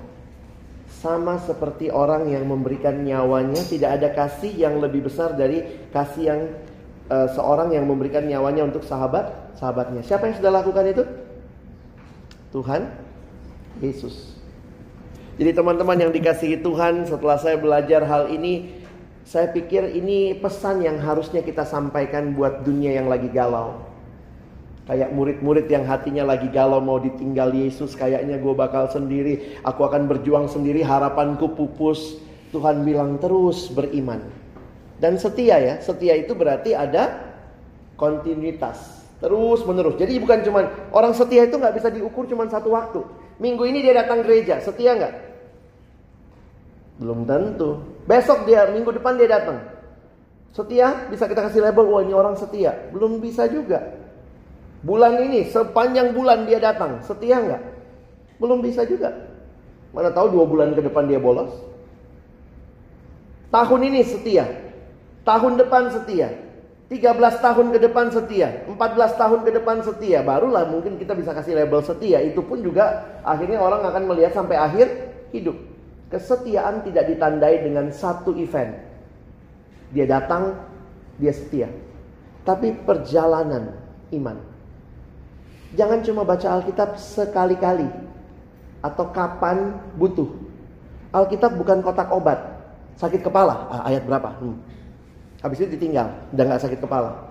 Sama 0.88 1.36
seperti 1.36 1.92
orang 1.92 2.32
yang 2.32 2.48
memberikan 2.48 3.04
nyawanya, 3.04 3.60
tidak 3.68 4.00
ada 4.00 4.08
kasih 4.08 4.56
yang 4.56 4.80
lebih 4.80 5.04
besar 5.04 5.36
dari 5.36 5.84
kasih 5.92 6.22
yang 6.24 6.40
uh, 7.12 7.28
seorang 7.36 7.76
yang 7.76 7.84
memberikan 7.84 8.24
nyawanya 8.24 8.64
untuk 8.64 8.88
sahabat 8.88 9.52
sahabatnya. 9.60 10.00
Siapa 10.00 10.32
yang 10.32 10.36
sudah 10.40 10.52
lakukan 10.64 10.84
itu? 10.88 11.04
Tuhan 12.56 12.88
Yesus. 13.84 14.43
Jadi 15.34 15.50
teman-teman 15.50 15.98
yang 15.98 16.12
dikasihi 16.14 16.62
Tuhan, 16.62 17.10
setelah 17.10 17.34
saya 17.42 17.58
belajar 17.58 18.06
hal 18.06 18.30
ini, 18.30 18.70
saya 19.26 19.50
pikir 19.50 19.90
ini 19.90 20.38
pesan 20.38 20.78
yang 20.86 21.02
harusnya 21.02 21.42
kita 21.42 21.66
sampaikan 21.66 22.38
buat 22.38 22.62
dunia 22.62 22.94
yang 22.94 23.10
lagi 23.10 23.26
galau. 23.34 23.82
Kayak 24.86 25.10
murid-murid 25.16 25.66
yang 25.66 25.88
hatinya 25.90 26.22
lagi 26.22 26.46
galau 26.52 26.78
mau 26.78 27.02
ditinggal 27.02 27.50
Yesus, 27.50 27.98
kayaknya 27.98 28.38
gue 28.38 28.54
bakal 28.54 28.86
sendiri, 28.92 29.58
aku 29.66 29.82
akan 29.82 30.06
berjuang 30.06 30.46
sendiri, 30.46 30.86
harapanku 30.86 31.50
pupus. 31.56 32.20
Tuhan 32.54 32.86
bilang 32.86 33.18
terus 33.18 33.66
beriman. 33.74 34.22
Dan 35.02 35.18
setia 35.18 35.58
ya, 35.58 35.74
setia 35.82 36.14
itu 36.14 36.38
berarti 36.38 36.70
ada 36.78 37.18
kontinuitas. 37.98 39.02
Terus 39.18 39.66
menerus. 39.66 39.98
Jadi 39.98 40.20
bukan 40.22 40.46
cuma 40.46 40.70
orang 40.94 41.10
setia 41.16 41.48
itu 41.48 41.58
nggak 41.58 41.74
bisa 41.74 41.88
diukur 41.90 42.28
cuma 42.30 42.46
satu 42.46 42.70
waktu. 42.76 43.02
Minggu 43.40 43.66
ini 43.66 43.82
dia 43.82 44.04
datang 44.04 44.22
gereja, 44.22 44.62
setia 44.62 44.94
nggak? 44.94 45.14
Belum 46.98 47.26
tentu. 47.26 47.82
Besok 48.06 48.46
dia, 48.46 48.70
minggu 48.70 48.94
depan 48.94 49.18
dia 49.18 49.26
datang. 49.26 49.58
Setia, 50.54 51.10
bisa 51.10 51.26
kita 51.26 51.50
kasih 51.50 51.66
label, 51.66 51.90
wah 51.90 52.02
ini 52.06 52.14
orang 52.14 52.38
setia. 52.38 52.90
Belum 52.94 53.18
bisa 53.18 53.50
juga. 53.50 53.98
Bulan 54.86 55.18
ini, 55.18 55.50
sepanjang 55.50 56.14
bulan 56.14 56.46
dia 56.46 56.62
datang, 56.62 57.02
setia 57.02 57.42
nggak? 57.42 57.62
Belum 58.38 58.62
bisa 58.62 58.86
juga. 58.86 59.10
Mana 59.90 60.14
tahu 60.14 60.30
dua 60.30 60.44
bulan 60.46 60.74
ke 60.74 60.82
depan 60.82 61.10
dia 61.10 61.18
bolos. 61.18 61.50
Tahun 63.50 63.80
ini 63.82 64.02
setia. 64.06 64.46
Tahun 65.26 65.58
depan 65.58 65.90
setia. 65.90 66.44
13 66.84 67.40
tahun 67.40 67.72
ke 67.72 67.78
depan 67.80 68.12
setia, 68.12 68.68
14 68.68 69.16
tahun 69.16 69.40
ke 69.40 69.50
depan 69.56 69.80
setia, 69.80 70.20
barulah 70.20 70.68
mungkin 70.68 71.00
kita 71.00 71.16
bisa 71.16 71.32
kasih 71.32 71.56
label 71.56 71.80
setia. 71.80 72.20
Itu 72.20 72.44
pun 72.44 72.60
juga 72.60 73.02
akhirnya 73.24 73.56
orang 73.56 73.88
akan 73.88 74.04
melihat 74.12 74.36
sampai 74.36 74.60
akhir 74.60 74.86
hidup. 75.32 75.56
Kesetiaan 76.14 76.86
tidak 76.86 77.10
ditandai 77.10 77.66
dengan 77.66 77.90
satu 77.90 78.38
event. 78.38 78.70
Dia 79.90 80.06
datang, 80.06 80.54
dia 81.18 81.34
setia. 81.34 81.66
Tapi 82.46 82.70
perjalanan 82.86 83.74
iman. 84.14 84.38
Jangan 85.74 86.06
cuma 86.06 86.22
baca 86.22 86.54
Alkitab 86.54 87.02
sekali-kali 87.02 87.90
atau 88.78 89.10
kapan 89.10 89.74
butuh. 89.98 90.30
Alkitab 91.10 91.58
bukan 91.58 91.82
kotak 91.82 92.06
obat. 92.14 92.38
Sakit 92.94 93.26
kepala, 93.26 93.66
ah, 93.74 93.82
ayat 93.90 94.06
berapa? 94.06 94.38
Hmm. 94.38 94.62
Habis 95.42 95.66
itu 95.66 95.74
ditinggal, 95.74 96.14
udah 96.30 96.44
gak 96.46 96.62
sakit 96.62 96.78
kepala. 96.78 97.26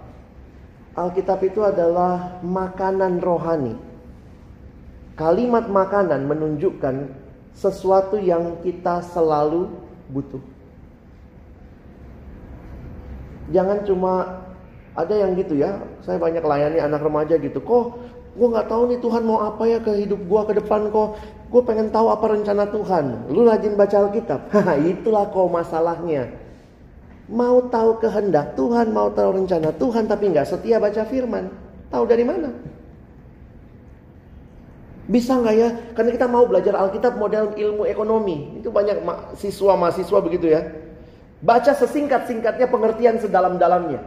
Alkitab 1.00 1.40
itu 1.40 1.64
adalah 1.64 2.44
makanan 2.44 3.24
rohani. 3.24 3.80
Kalimat 5.16 5.72
makanan 5.72 6.28
menunjukkan 6.28 7.23
sesuatu 7.54 8.18
yang 8.18 8.60
kita 8.66 9.02
selalu 9.14 9.70
butuh. 10.10 10.42
Jangan 13.54 13.86
cuma 13.86 14.42
ada 14.94 15.14
yang 15.14 15.34
gitu 15.38 15.58
ya. 15.58 15.82
Saya 16.06 16.18
banyak 16.22 16.42
layani 16.42 16.80
anak 16.82 17.02
remaja 17.02 17.36
gitu. 17.38 17.60
Kok 17.62 17.86
gue 18.34 18.48
nggak 18.50 18.66
tahu 18.66 18.90
nih 18.90 19.00
Tuhan 19.02 19.24
mau 19.26 19.46
apa 19.46 19.64
ya 19.70 19.78
ke 19.78 19.94
hidup 19.94 20.22
gue 20.26 20.42
ke 20.50 20.54
depan 20.64 20.90
kok. 20.90 21.20
Gue 21.54 21.62
pengen 21.62 21.94
tahu 21.94 22.10
apa 22.10 22.26
rencana 22.34 22.66
Tuhan. 22.70 23.30
Lu 23.30 23.46
rajin 23.46 23.78
baca 23.78 24.10
Alkitab. 24.10 24.50
Itulah 24.94 25.30
kok 25.30 25.50
masalahnya. 25.54 26.34
Mau 27.30 27.64
tahu 27.72 28.04
kehendak 28.04 28.58
Tuhan, 28.60 28.92
mau 28.92 29.08
tahu 29.08 29.40
rencana 29.40 29.72
Tuhan, 29.72 30.12
tapi 30.12 30.34
nggak 30.34 30.44
setia 30.44 30.76
baca 30.76 31.08
firman. 31.08 31.48
Tahu 31.88 32.04
dari 32.04 32.26
mana? 32.28 32.52
Bisa 35.04 35.36
nggak 35.36 35.56
ya? 35.56 35.70
Karena 35.92 36.12
kita 36.16 36.28
mau 36.32 36.48
belajar 36.48 36.80
Alkitab 36.80 37.20
model 37.20 37.52
ilmu 37.60 37.84
ekonomi. 37.84 38.60
Itu 38.64 38.72
banyak 38.72 39.04
siswa-mahasiswa 39.36 40.20
begitu 40.24 40.48
ya. 40.48 40.64
Baca 41.44 41.76
sesingkat-singkatnya 41.76 42.72
pengertian 42.72 43.20
sedalam-dalamnya. 43.20 44.00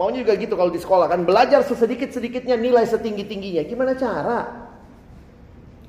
Maunya 0.00 0.24
juga 0.24 0.32
gitu 0.40 0.56
kalau 0.56 0.72
di 0.72 0.80
sekolah 0.80 1.12
kan. 1.12 1.28
Belajar 1.28 1.60
sesedikit-sedikitnya 1.68 2.56
nilai 2.56 2.88
setinggi-tingginya. 2.88 3.68
Gimana 3.68 3.92
cara? 4.00 4.38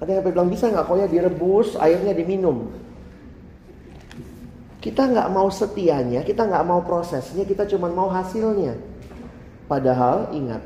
Ada 0.04 0.20
yang 0.20 0.26
bilang 0.28 0.50
bisa 0.52 0.68
nggak 0.68 0.84
kok 0.84 0.98
ya 1.00 1.08
direbus, 1.08 1.78
airnya 1.80 2.12
diminum. 2.12 2.74
Kita 4.82 5.06
nggak 5.06 5.30
mau 5.30 5.46
setianya, 5.54 6.26
kita 6.26 6.50
nggak 6.50 6.66
mau 6.66 6.82
prosesnya, 6.82 7.46
kita 7.46 7.70
cuma 7.70 7.86
mau 7.94 8.10
hasilnya. 8.10 8.82
Padahal 9.70 10.34
ingat, 10.34 10.66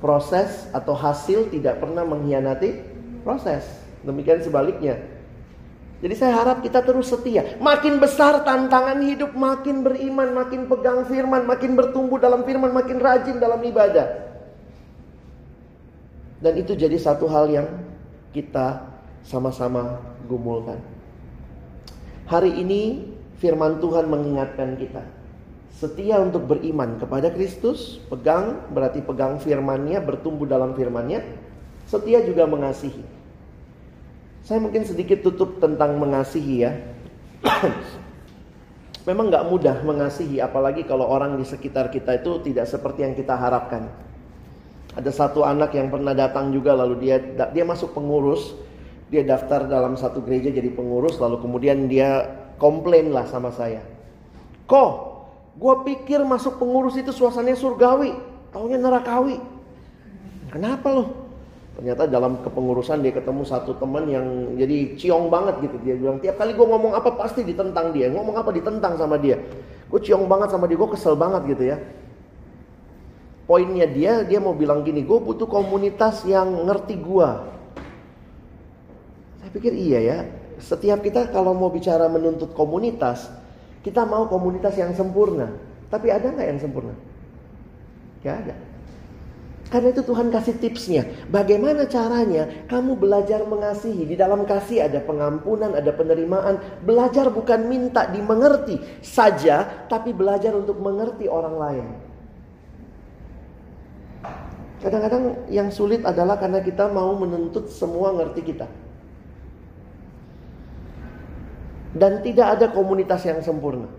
proses 0.00 0.66
atau 0.72 0.96
hasil 0.96 1.52
tidak 1.52 1.78
pernah 1.78 2.02
mengkhianati 2.02 2.80
proses. 3.22 3.62
Demikian 4.00 4.40
sebaliknya. 4.40 4.96
Jadi 6.00 6.14
saya 6.16 6.32
harap 6.40 6.64
kita 6.64 6.80
terus 6.80 7.12
setia. 7.12 7.60
Makin 7.60 8.00
besar 8.00 8.40
tantangan 8.40 9.04
hidup, 9.04 9.36
makin 9.36 9.84
beriman, 9.84 10.32
makin 10.32 10.64
pegang 10.64 11.04
firman, 11.04 11.44
makin 11.44 11.76
bertumbuh 11.76 12.16
dalam 12.16 12.40
firman, 12.48 12.72
makin 12.72 12.96
rajin 12.96 13.36
dalam 13.36 13.60
ibadah. 13.60 14.32
Dan 16.40 16.56
itu 16.56 16.72
jadi 16.72 16.96
satu 16.96 17.28
hal 17.28 17.52
yang 17.52 17.68
kita 18.32 18.80
sama-sama 19.20 20.00
gumulkan. 20.24 20.80
Hari 22.24 22.56
ini 22.64 23.12
firman 23.36 23.76
Tuhan 23.84 24.08
mengingatkan 24.08 24.80
kita 24.80 25.19
Setia 25.70 26.18
untuk 26.18 26.50
beriman 26.50 26.98
kepada 26.98 27.30
Kristus, 27.30 28.02
pegang 28.10 28.68
berarti 28.74 29.00
pegang 29.00 29.38
firmannya, 29.38 30.02
bertumbuh 30.02 30.44
dalam 30.44 30.74
firmannya. 30.74 31.22
Setia 31.86 32.20
juga 32.26 32.44
mengasihi. 32.50 33.02
Saya 34.42 34.58
mungkin 34.58 34.82
sedikit 34.82 35.22
tutup 35.22 35.62
tentang 35.62 35.94
mengasihi 35.96 36.54
ya. 36.66 36.72
Memang 39.08 39.32
nggak 39.32 39.48
mudah 39.48 39.76
mengasihi, 39.80 40.44
apalagi 40.44 40.84
kalau 40.84 41.08
orang 41.08 41.40
di 41.40 41.46
sekitar 41.46 41.88
kita 41.88 42.20
itu 42.20 42.42
tidak 42.44 42.68
seperti 42.68 43.06
yang 43.06 43.14
kita 43.16 43.32
harapkan. 43.32 43.88
Ada 44.92 45.08
satu 45.14 45.46
anak 45.46 45.72
yang 45.72 45.88
pernah 45.88 46.12
datang 46.12 46.52
juga, 46.52 46.76
lalu 46.76 47.08
dia 47.08 47.16
dia 47.50 47.64
masuk 47.64 47.96
pengurus, 47.96 48.52
dia 49.08 49.24
daftar 49.24 49.64
dalam 49.64 49.96
satu 49.96 50.20
gereja 50.20 50.52
jadi 50.52 50.68
pengurus, 50.70 51.16
lalu 51.16 51.40
kemudian 51.40 51.88
dia 51.88 52.28
komplain 52.60 53.10
lah 53.10 53.24
sama 53.24 53.50
saya. 53.50 53.80
Kok 54.68 55.09
Gue 55.60 55.74
pikir 55.84 56.24
masuk 56.24 56.56
pengurus 56.56 56.96
itu 56.96 57.12
suasananya 57.12 57.60
surgawi, 57.60 58.16
taunya 58.48 58.80
nerakawi. 58.80 59.36
Kenapa 60.48 60.88
loh? 60.88 61.08
Ternyata 61.76 62.08
dalam 62.08 62.40
kepengurusan 62.40 63.04
dia 63.04 63.12
ketemu 63.12 63.44
satu 63.44 63.76
teman 63.76 64.08
yang 64.08 64.56
jadi 64.56 64.96
ciong 64.96 65.28
banget 65.28 65.68
gitu. 65.68 65.76
Dia 65.84 65.94
bilang 66.00 66.16
tiap 66.16 66.40
kali 66.40 66.56
gue 66.56 66.64
ngomong 66.64 66.96
apa 66.96 67.12
pasti 67.12 67.44
ditentang 67.44 67.92
dia. 67.92 68.08
Ngomong 68.08 68.40
apa 68.40 68.50
ditentang 68.56 68.96
sama 68.96 69.20
dia. 69.20 69.36
Gue 69.92 70.00
ciong 70.00 70.24
banget 70.24 70.48
sama 70.48 70.64
dia, 70.64 70.80
gue 70.80 70.90
kesel 70.96 71.14
banget 71.16 71.56
gitu 71.56 71.64
ya. 71.76 71.76
Poinnya 73.44 73.84
dia, 73.84 74.22
dia 74.24 74.38
mau 74.38 74.54
bilang 74.54 74.80
gini, 74.80 75.02
gue 75.02 75.18
butuh 75.18 75.50
komunitas 75.50 76.22
yang 76.24 76.46
ngerti 76.68 76.94
gue. 76.96 77.28
Saya 79.42 79.50
pikir 79.50 79.72
iya 79.74 79.98
ya. 80.00 80.18
Setiap 80.60 81.02
kita 81.02 81.32
kalau 81.32 81.56
mau 81.56 81.72
bicara 81.72 82.06
menuntut 82.06 82.52
komunitas, 82.54 83.26
kita 83.80 84.04
mau 84.04 84.28
komunitas 84.28 84.76
yang 84.76 84.92
sempurna. 84.92 85.50
Tapi 85.90 86.12
ada 86.12 86.30
nggak 86.30 86.48
yang 86.48 86.60
sempurna? 86.60 86.94
Gak 88.20 88.36
ada. 88.46 88.54
Karena 89.70 89.94
itu 89.94 90.02
Tuhan 90.02 90.34
kasih 90.34 90.58
tipsnya. 90.58 91.02
Bagaimana 91.30 91.86
caranya 91.86 92.66
kamu 92.66 92.98
belajar 92.98 93.46
mengasihi. 93.46 94.02
Di 94.02 94.18
dalam 94.18 94.42
kasih 94.42 94.90
ada 94.90 94.98
pengampunan, 94.98 95.78
ada 95.78 95.94
penerimaan. 95.94 96.58
Belajar 96.82 97.30
bukan 97.30 97.70
minta 97.70 98.10
dimengerti 98.10 98.82
saja. 98.98 99.86
Tapi 99.86 100.10
belajar 100.10 100.58
untuk 100.58 100.82
mengerti 100.82 101.30
orang 101.30 101.54
lain. 101.54 101.86
Kadang-kadang 104.82 105.46
yang 105.52 105.70
sulit 105.70 106.02
adalah 106.02 106.34
karena 106.40 106.58
kita 106.64 106.90
mau 106.90 107.14
menuntut 107.14 107.70
semua 107.70 108.10
ngerti 108.16 108.42
kita. 108.42 108.66
Dan 111.90 112.22
tidak 112.22 112.58
ada 112.58 112.66
komunitas 112.70 113.26
yang 113.26 113.42
sempurna. 113.42 113.90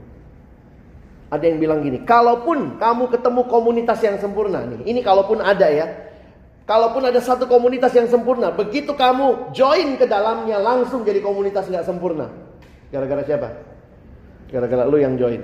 Ada 1.32 1.48
yang 1.48 1.64
bilang 1.64 1.80
gini, 1.80 2.04
kalaupun 2.04 2.76
kamu 2.76 3.08
ketemu 3.08 3.42
komunitas 3.48 4.00
yang 4.04 4.20
sempurna 4.20 4.68
nih, 4.68 4.84
ini 4.84 5.00
kalaupun 5.00 5.40
ada 5.40 5.68
ya. 5.72 5.88
Kalaupun 6.68 7.04
ada 7.04 7.20
satu 7.20 7.48
komunitas 7.52 7.92
yang 7.96 8.08
sempurna, 8.08 8.52
begitu 8.52 8.96
kamu 8.96 9.52
join 9.52 10.00
ke 10.00 10.08
dalamnya 10.08 10.60
langsung 10.60 11.04
jadi 11.04 11.20
komunitas 11.20 11.68
nggak 11.68 11.84
sempurna. 11.84 12.32
Gara-gara 12.92 13.24
siapa? 13.28 13.50
Gara-gara 14.52 14.84
lu 14.88 15.00
yang 15.00 15.16
join. 15.16 15.40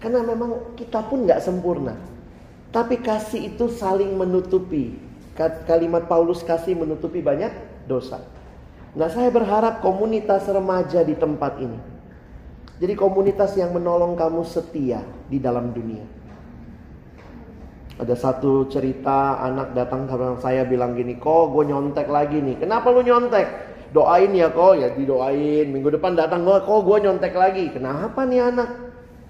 Karena 0.00 0.20
memang 0.24 0.76
kita 0.76 1.04
pun 1.08 1.24
nggak 1.24 1.40
sempurna. 1.40 1.96
Tapi 2.72 3.00
kasih 3.00 3.56
itu 3.56 3.72
saling 3.72 4.12
menutupi. 4.16 4.96
Kalimat 5.68 6.08
Paulus 6.08 6.44
kasih 6.44 6.76
menutupi 6.76 7.20
banyak 7.20 7.52
dosa. 7.88 8.20
Nah 8.96 9.12
saya 9.12 9.28
berharap 9.28 9.84
komunitas 9.84 10.48
remaja 10.48 11.04
di 11.04 11.12
tempat 11.12 11.60
ini. 11.60 11.76
Jadi 12.80 12.96
komunitas 12.96 13.52
yang 13.56 13.76
menolong 13.76 14.16
kamu 14.16 14.40
setia 14.48 15.04
di 15.28 15.36
dalam 15.36 15.72
dunia. 15.76 16.04
Ada 17.96 18.12
satu 18.12 18.68
cerita 18.68 19.40
anak 19.40 19.72
datang 19.72 20.04
ke 20.04 20.16
saya 20.40 20.68
bilang 20.68 20.92
gini, 20.96 21.16
kok 21.16 21.52
gue 21.52 21.64
nyontek 21.68 22.08
lagi 22.08 22.40
nih. 22.40 22.60
Kenapa 22.60 22.92
lu 22.92 23.00
nyontek? 23.00 23.48
Doain 23.92 24.32
ya 24.36 24.52
kok, 24.52 24.76
ya 24.76 24.92
didoain. 24.92 25.72
Minggu 25.72 25.96
depan 25.96 26.12
datang 26.12 26.44
gue, 26.44 26.56
kok 26.60 26.80
gue 26.84 26.96
nyontek 27.00 27.32
lagi. 27.32 27.72
Kenapa 27.72 28.28
nih 28.28 28.52
anak? 28.52 28.68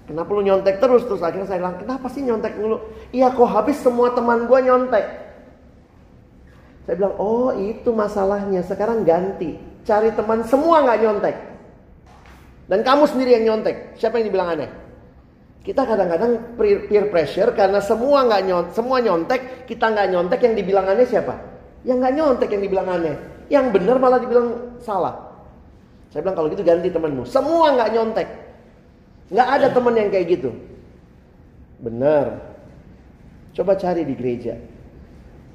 Kenapa 0.07 0.29
lu 0.31 0.43
nyontek 0.43 0.79
terus? 0.83 1.03
Terus 1.07 1.23
akhirnya 1.23 1.47
saya 1.47 1.59
bilang, 1.63 1.79
kenapa 1.79 2.07
sih 2.11 2.23
nyontek 2.23 2.55
dulu? 2.55 2.79
Iya 3.15 3.31
kok 3.31 3.47
habis 3.51 3.79
semua 3.79 4.11
teman 4.11 4.47
gue 4.47 4.59
nyontek. 4.63 5.26
Saya 6.87 6.95
bilang, 6.95 7.19
oh 7.19 7.51
itu 7.51 7.91
masalahnya. 7.91 8.63
Sekarang 8.63 9.03
ganti. 9.03 9.59
Cari 9.83 10.15
teman 10.15 10.47
semua 10.47 10.87
nggak 10.87 10.99
nyontek. 11.03 11.35
Dan 12.71 12.79
kamu 12.83 13.03
sendiri 13.11 13.35
yang 13.35 13.43
nyontek. 13.51 13.99
Siapa 13.99 14.19
yang 14.19 14.31
dibilang 14.31 14.55
aneh? 14.55 14.69
Kita 15.67 15.83
kadang-kadang 15.83 16.55
peer 16.55 17.11
pressure 17.11 17.51
karena 17.51 17.83
semua 17.83 18.23
nggak 18.23 18.41
nyontek, 18.47 18.71
semua 18.71 19.03
nyontek, 19.03 19.67
kita 19.67 19.91
nggak 19.91 20.07
nyontek 20.15 20.39
yang 20.47 20.55
dibilang 20.55 20.87
aneh 20.87 21.03
siapa? 21.03 21.35
Yang 21.83 21.97
nggak 21.99 22.13
nyontek 22.15 22.49
yang 22.55 22.63
dibilang 22.63 22.87
aneh. 22.87 23.15
Yang 23.51 23.65
benar 23.75 23.95
malah 23.99 24.19
dibilang 24.23 24.47
salah. 24.79 25.27
Saya 26.07 26.23
bilang 26.23 26.39
kalau 26.39 26.47
gitu 26.55 26.63
ganti 26.63 26.87
temanmu. 26.87 27.27
Semua 27.27 27.75
nggak 27.75 27.89
nyontek. 27.99 28.27
Nggak 29.27 29.47
ada 29.59 29.67
teman 29.75 29.93
yang 29.99 30.07
kayak 30.07 30.27
gitu. 30.39 30.55
Benar. 31.83 32.25
Coba 33.51 33.75
cari 33.75 34.07
di 34.07 34.15
gereja. 34.15 34.55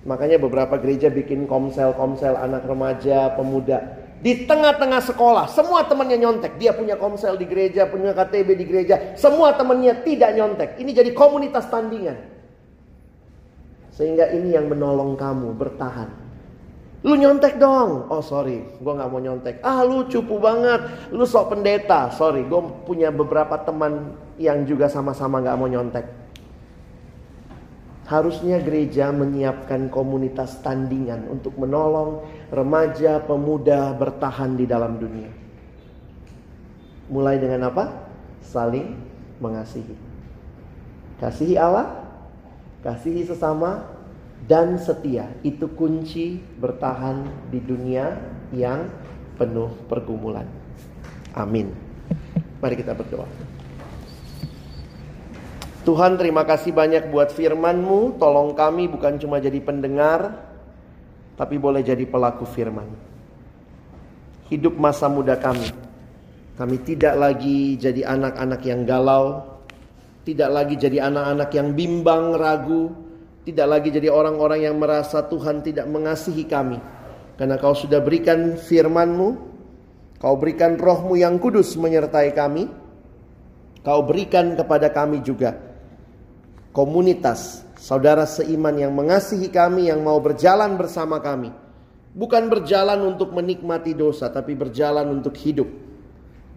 Makanya 0.03 0.43
beberapa 0.43 0.75
gereja 0.83 1.07
bikin 1.15 1.47
komsel-komsel 1.47 2.35
anak 2.35 2.67
remaja, 2.67 3.39
pemuda. 3.39 4.03
Di 4.23 4.47
tengah-tengah 4.47 5.03
sekolah, 5.03 5.51
semua 5.51 5.83
temannya 5.87 6.19
nyontek. 6.19 6.59
Dia 6.59 6.75
punya 6.75 6.95
komsel 6.95 7.35
di 7.39 7.47
gereja, 7.47 7.91
punya 7.91 8.15
KTB 8.15 8.49
di 8.55 8.67
gereja. 8.67 9.15
Semua 9.19 9.55
temannya 9.55 10.03
tidak 10.07 10.31
nyontek. 10.35 10.71
Ini 10.79 10.91
jadi 10.95 11.11
komunitas 11.11 11.67
tandingan. 11.71 12.19
Sehingga 13.95 14.31
ini 14.31 14.55
yang 14.55 14.71
menolong 14.71 15.19
kamu 15.19 15.55
bertahan. 15.59 16.23
Lu 17.03 17.19
nyontek 17.19 17.59
dong. 17.59 18.07
Oh 18.15 18.23
sorry, 18.23 18.63
gue 18.63 18.93
gak 18.95 19.11
mau 19.11 19.19
nyontek. 19.19 19.59
Ah 19.67 19.83
lu 19.83 20.07
cupu 20.07 20.39
banget. 20.39 21.11
Lu 21.11 21.27
sok 21.27 21.55
pendeta. 21.59 22.15
Sorry, 22.15 22.47
gue 22.47 22.61
punya 22.87 23.11
beberapa 23.11 23.59
teman 23.59 24.15
yang 24.39 24.63
juga 24.63 24.87
sama-sama 24.87 25.43
gak 25.43 25.59
mau 25.59 25.67
nyontek. 25.67 26.22
Harusnya 28.13 28.61
gereja 28.61 29.09
menyiapkan 29.09 29.89
komunitas 29.89 30.61
tandingan 30.61 31.33
untuk 31.33 31.57
menolong 31.57 32.21
remaja, 32.53 33.25
pemuda 33.25 33.97
bertahan 33.97 34.53
di 34.53 34.69
dalam 34.69 35.01
dunia. 35.01 35.33
Mulai 37.09 37.41
dengan 37.41 37.73
apa? 37.73 37.89
Saling 38.45 38.93
mengasihi. 39.41 39.97
Kasihi 41.25 41.57
Allah, 41.57 42.05
kasihi 42.85 43.25
sesama, 43.25 43.89
dan 44.45 44.77
setia. 44.77 45.33
Itu 45.41 45.73
kunci 45.73 46.37
bertahan 46.61 47.25
di 47.49 47.65
dunia 47.65 48.21
yang 48.53 48.93
penuh 49.41 49.73
pergumulan. 49.89 50.45
Amin. 51.33 51.73
Mari 52.61 52.77
kita 52.77 52.93
berdoa. 52.93 53.52
Tuhan 55.83 56.15
terima 56.15 56.47
kasih 56.47 56.71
banyak 56.71 57.11
buat 57.11 57.35
firman-Mu. 57.35 58.15
Tolong 58.23 58.55
kami 58.55 58.87
bukan 58.87 59.19
cuma 59.19 59.43
jadi 59.43 59.59
pendengar, 59.59 60.31
tapi 61.35 61.59
boleh 61.59 61.83
jadi 61.83 62.07
pelaku 62.07 62.47
firman. 62.47 62.87
Hidup 64.47 64.79
masa 64.79 65.11
muda 65.11 65.35
kami. 65.35 65.75
Kami 66.55 66.77
tidak 66.87 67.19
lagi 67.19 67.75
jadi 67.83 68.07
anak-anak 68.15 68.63
yang 68.63 68.87
galau. 68.87 69.59
Tidak 70.23 70.47
lagi 70.55 70.79
jadi 70.79 71.03
anak-anak 71.03 71.51
yang 71.51 71.75
bimbang, 71.75 72.39
ragu. 72.39 72.95
Tidak 73.43 73.67
lagi 73.67 73.91
jadi 73.91 74.07
orang-orang 74.07 74.63
yang 74.63 74.79
merasa 74.79 75.27
Tuhan 75.27 75.67
tidak 75.67 75.91
mengasihi 75.91 76.47
kami. 76.47 76.79
Karena 77.35 77.59
kau 77.59 77.75
sudah 77.75 77.99
berikan 77.99 78.55
firman-Mu, 78.55 79.29
kau 80.23 80.39
berikan 80.39 80.79
rohmu 80.79 81.19
yang 81.19 81.43
kudus 81.43 81.75
menyertai 81.75 82.31
kami, 82.39 82.71
kau 83.83 84.07
berikan 84.07 84.55
kepada 84.55 84.95
kami 84.95 85.27
juga 85.27 85.72
komunitas, 86.73 87.63
saudara 87.77 88.25
seiman 88.25 88.75
yang 88.77 88.93
mengasihi 88.97 89.53
kami, 89.53 89.93
yang 89.93 90.01
mau 90.01 90.19
berjalan 90.19 90.75
bersama 90.81 91.21
kami. 91.21 91.53
Bukan 92.13 92.53
berjalan 92.53 93.01
untuk 93.09 93.33
menikmati 93.33 93.97
dosa, 93.97 94.29
tapi 94.29 94.53
berjalan 94.53 95.09
untuk 95.09 95.33
hidup 95.37 95.69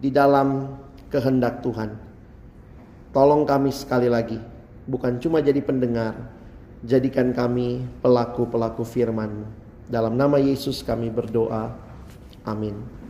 di 0.00 0.12
dalam 0.12 0.76
kehendak 1.08 1.64
Tuhan. 1.64 1.96
Tolong 3.16 3.48
kami 3.48 3.72
sekali 3.72 4.12
lagi, 4.12 4.36
bukan 4.84 5.16
cuma 5.16 5.40
jadi 5.40 5.64
pendengar, 5.64 6.12
jadikan 6.84 7.32
kami 7.32 7.80
pelaku-pelaku 8.04 8.84
firman. 8.84 9.48
Dalam 9.88 10.18
nama 10.18 10.36
Yesus 10.36 10.84
kami 10.84 11.08
berdoa. 11.08 11.72
Amin. 12.44 13.05